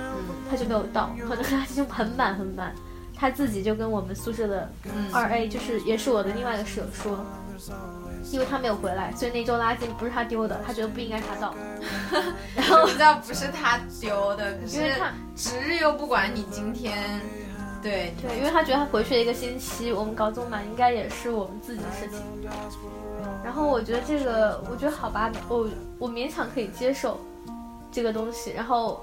[0.49, 2.73] 她就没有倒，然后那个垃圾就很满很满。
[3.15, 4.69] 她自己就跟我们宿舍的
[5.13, 7.23] 二 A，就是也是我的另外一个室友说，
[8.32, 11.55] 因为她没有回来，所以那周垃圾不是她丢的，她觉得不应该她倒。
[12.57, 14.91] 然后我知道不是他丢的，可是
[15.36, 17.21] 值日又不管你今天，
[17.86, 22.20] 对对，因为他觉得他回去了一个星期，我们搞这么满，应该也是我们自己的事情。
[23.44, 25.70] 然后我觉得这个，我觉得好吧，我
[26.00, 27.20] 我勉强可以接受
[27.92, 28.52] 这个东西。
[28.54, 29.00] 然后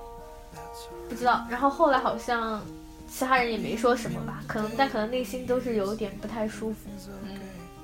[1.08, 2.60] 不知道，然后后来好像
[3.08, 6.90] 其他人也没说什么吧，可能但可能内心都是有点不太舒服。
[7.24, 7.38] 嗯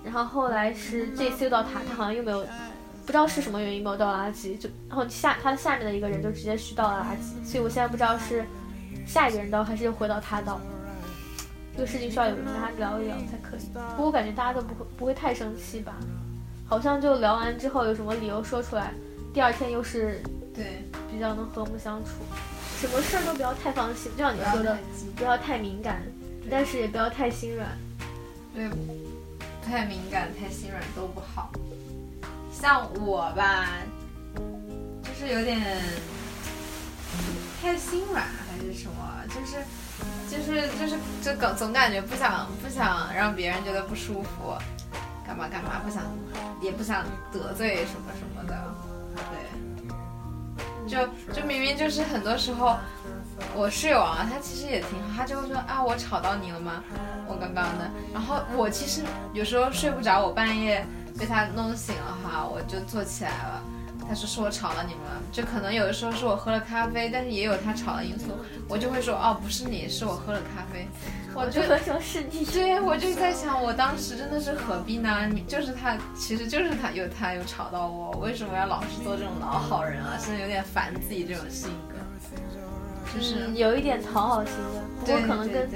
[0.05, 2.41] 然后后来是这次又到他，他好像又没有，
[3.05, 8.45] 不知道是什么原因没有倒垃圾，就然后下他下面的一个人就直接去倒了垃圾，所以我现在不知道是
[9.07, 10.61] 下一个人倒还是又回到他倒。
[11.79, 13.61] 这个事情需要有人跟他聊一聊才可以。
[13.73, 15.95] 不过我感觉大家都不会不会太生气吧，
[16.67, 18.93] 好像就聊完之后有什么理由说出来，
[19.33, 20.21] 第二天又是
[20.53, 22.11] 对，比较能和睦相处。
[22.81, 24.77] 什么事儿都不要太放心，就像你说的，
[25.15, 26.03] 不要太敏感，
[26.51, 27.69] 但是也不要太心软。
[28.53, 28.69] 对，
[29.65, 31.53] 太敏感、太心软都不好。
[32.53, 33.69] 像我吧，
[35.05, 35.61] 就是有点
[37.63, 39.59] 太心软还是什么，就是
[40.31, 44.55] 就是就是就总总感觉不想不想让别人觉得不舒服，
[45.27, 46.03] 干嘛干嘛，不想
[46.61, 48.55] 也不想得罪什么什么的，
[49.31, 52.77] 对，就就明明就是很多时候。
[53.55, 56.83] 我室友啊，他其实也挺好，他就会说啊，我吵到你了吗？
[57.29, 57.89] 我刚刚的。
[58.13, 60.85] 然后我其实有时候睡不着，我半夜
[61.17, 63.63] 被他弄醒了哈，我就坐起来了。
[64.09, 68.27] 他说是我吵了你们了，就可能有的时候是我喝了咖啡，但是也有他吵的因素，
[68.67, 70.89] 我就会说哦，不是你，是我喝了咖啡。
[71.35, 75.29] 我就这个时候是你，对，我就在想，我当时真的是何必呢？
[75.31, 80.17] 你就是他，其实就是他有他有吵到我，为什么要老是做这种老好人啊？
[80.19, 81.97] 现在有点烦自己这种性格。
[83.15, 85.69] 就是嗯有一点讨好型的，不过可能跟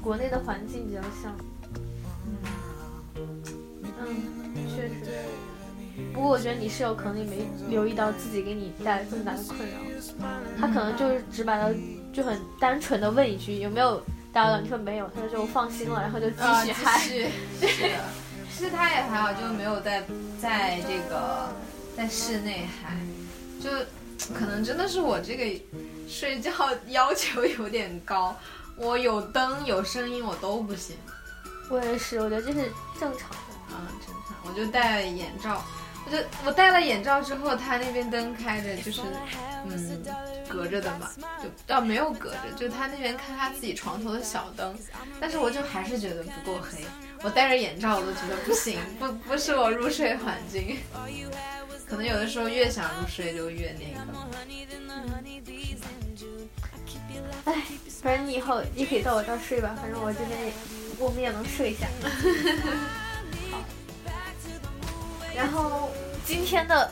[0.00, 1.32] 国内的环境比较像。
[3.16, 4.22] 嗯，
[4.74, 4.94] 确实。
[6.12, 9.76] 不过我觉得你室友可能也没留意到自己给你带来这么大的困扰，
[10.58, 11.74] 他可能就是直白的
[12.12, 16.98] 就很单纯的问一句有没有打扰到，你说没有，他就放心了，然后就继续嗨。
[16.98, 17.28] 续
[17.60, 17.88] 是的，
[18.54, 20.02] 其实他也还好，就没有在
[20.40, 21.48] 在这个
[21.96, 22.96] 在室内嗨，
[23.60, 23.70] 就
[24.34, 25.64] 可能真的是我这个
[26.08, 26.50] 睡觉
[26.88, 28.36] 要求有点高，
[28.76, 30.96] 我有灯有声音我都不行
[31.70, 33.36] 我也是，我觉得这是正常的。
[33.74, 35.64] 啊，正常，我就戴眼罩。
[36.04, 39.00] 我就我戴了眼罩之后，他那边灯开着，就是
[39.66, 40.02] 嗯
[40.48, 41.10] 隔着的嘛，
[41.42, 44.76] 就啊没有隔着，就他那边开他自己床头的小灯，
[45.20, 46.84] 但是我就还是觉得不够黑。
[47.22, 50.78] 我戴着眼罩我都觉得不行，不不是我入睡环境。
[51.88, 54.00] 可能有的时候越想入睡就越那个。
[57.44, 57.62] 哎，
[58.02, 60.52] 反正你以后也可以到我这儿睡吧，反正我这边也
[60.98, 61.86] 我们也能睡一下。
[65.34, 65.88] 然后
[66.24, 66.90] 今天的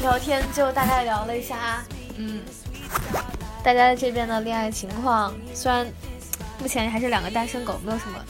[0.00, 1.84] 聊天就大概聊了一下
[2.16, 2.40] 嗯，
[3.62, 5.86] 大家这边的恋爱情况，虽然
[6.58, 8.24] 目前还是两个单身狗，没有什么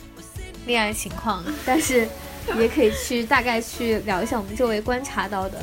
[0.66, 2.08] 恋爱情况，但是
[2.56, 5.58] 也可以去大概去聊一下我们周围观察到的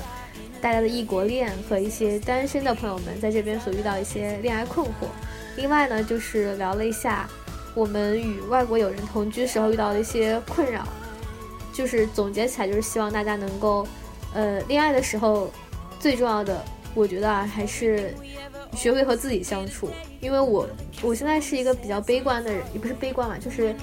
[0.62, 5.08] 大家的异国恋和一些单身的朋友们在这边所遇到一些恋爱困惑。
[5.56, 7.28] 另外呢，就是聊了一下
[7.74, 10.88] 我们与外国友人同居时候遇到的一些困扰，
[11.78, 13.88] 就是总结起来就是希望大家能够，
[14.34, 15.51] 呃，恋爱的时候
[15.99, 16.65] 最重要的，
[16.95, 18.15] 我觉得啊还是
[18.73, 20.67] 学会和自己相处，因为我
[21.03, 23.75] 我现在是一个比较悲观的人，也不是悲观嘛，就是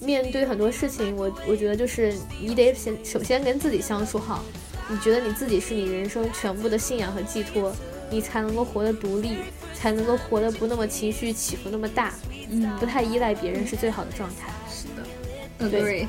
[0.00, 4.42] 面对很多事情，我我觉得就是你得先首先跟自己相处好，
[4.88, 7.70] 你觉得你自己是你人生全部的信仰和寄托，
[8.08, 9.36] 你才能够活得独立，
[9.74, 12.14] 才能够活得不那么情绪起伏那么大，
[12.50, 14.50] 嗯不太依赖别人是最好的状态。
[14.72, 16.08] 是的对。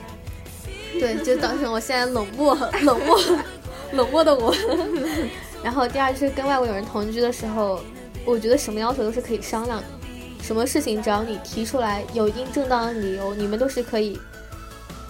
[0.94, 3.20] 对，就造成我现在冷漠、冷漠、
[3.92, 4.56] 冷漠的我。
[5.64, 7.82] 然后第二就是跟外国友人同居的时候，
[8.26, 9.86] 我觉得什么要求都是可以商量的，
[10.42, 14.18] 什么事情只要你提出来，有一定正当的理由，你们都是可以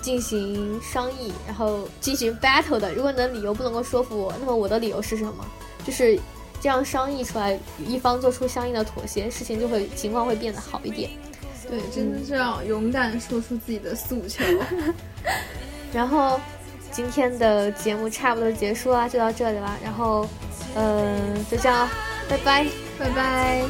[0.01, 2.91] 进行商议，然后进行 battle 的。
[2.93, 5.45] 如果你的理由不能够说服我，那么我的理由是什么？
[5.85, 6.19] 就是
[6.59, 11.11] 这样商议出来，一方做出相应的妥协，事情就会情况会变得好一点。
[11.69, 14.43] 对，真的是要勇敢说出自己的诉求。
[15.93, 16.39] 然后
[16.91, 19.75] 今天的节目差不多结束啦，就到这里啦。
[19.83, 20.27] 然后，
[20.75, 21.89] 嗯、就这样了，
[22.29, 22.65] 拜拜。
[22.97, 23.63] 拜拜。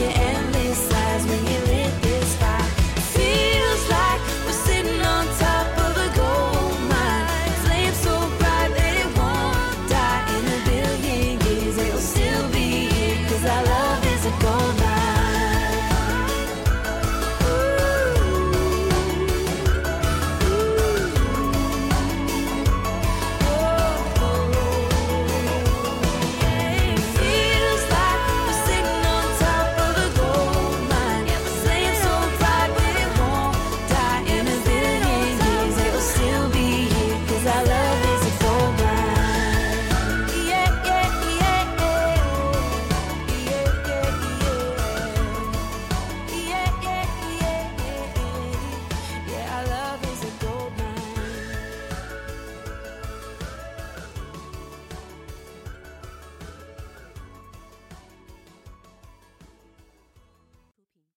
[0.00, 0.19] where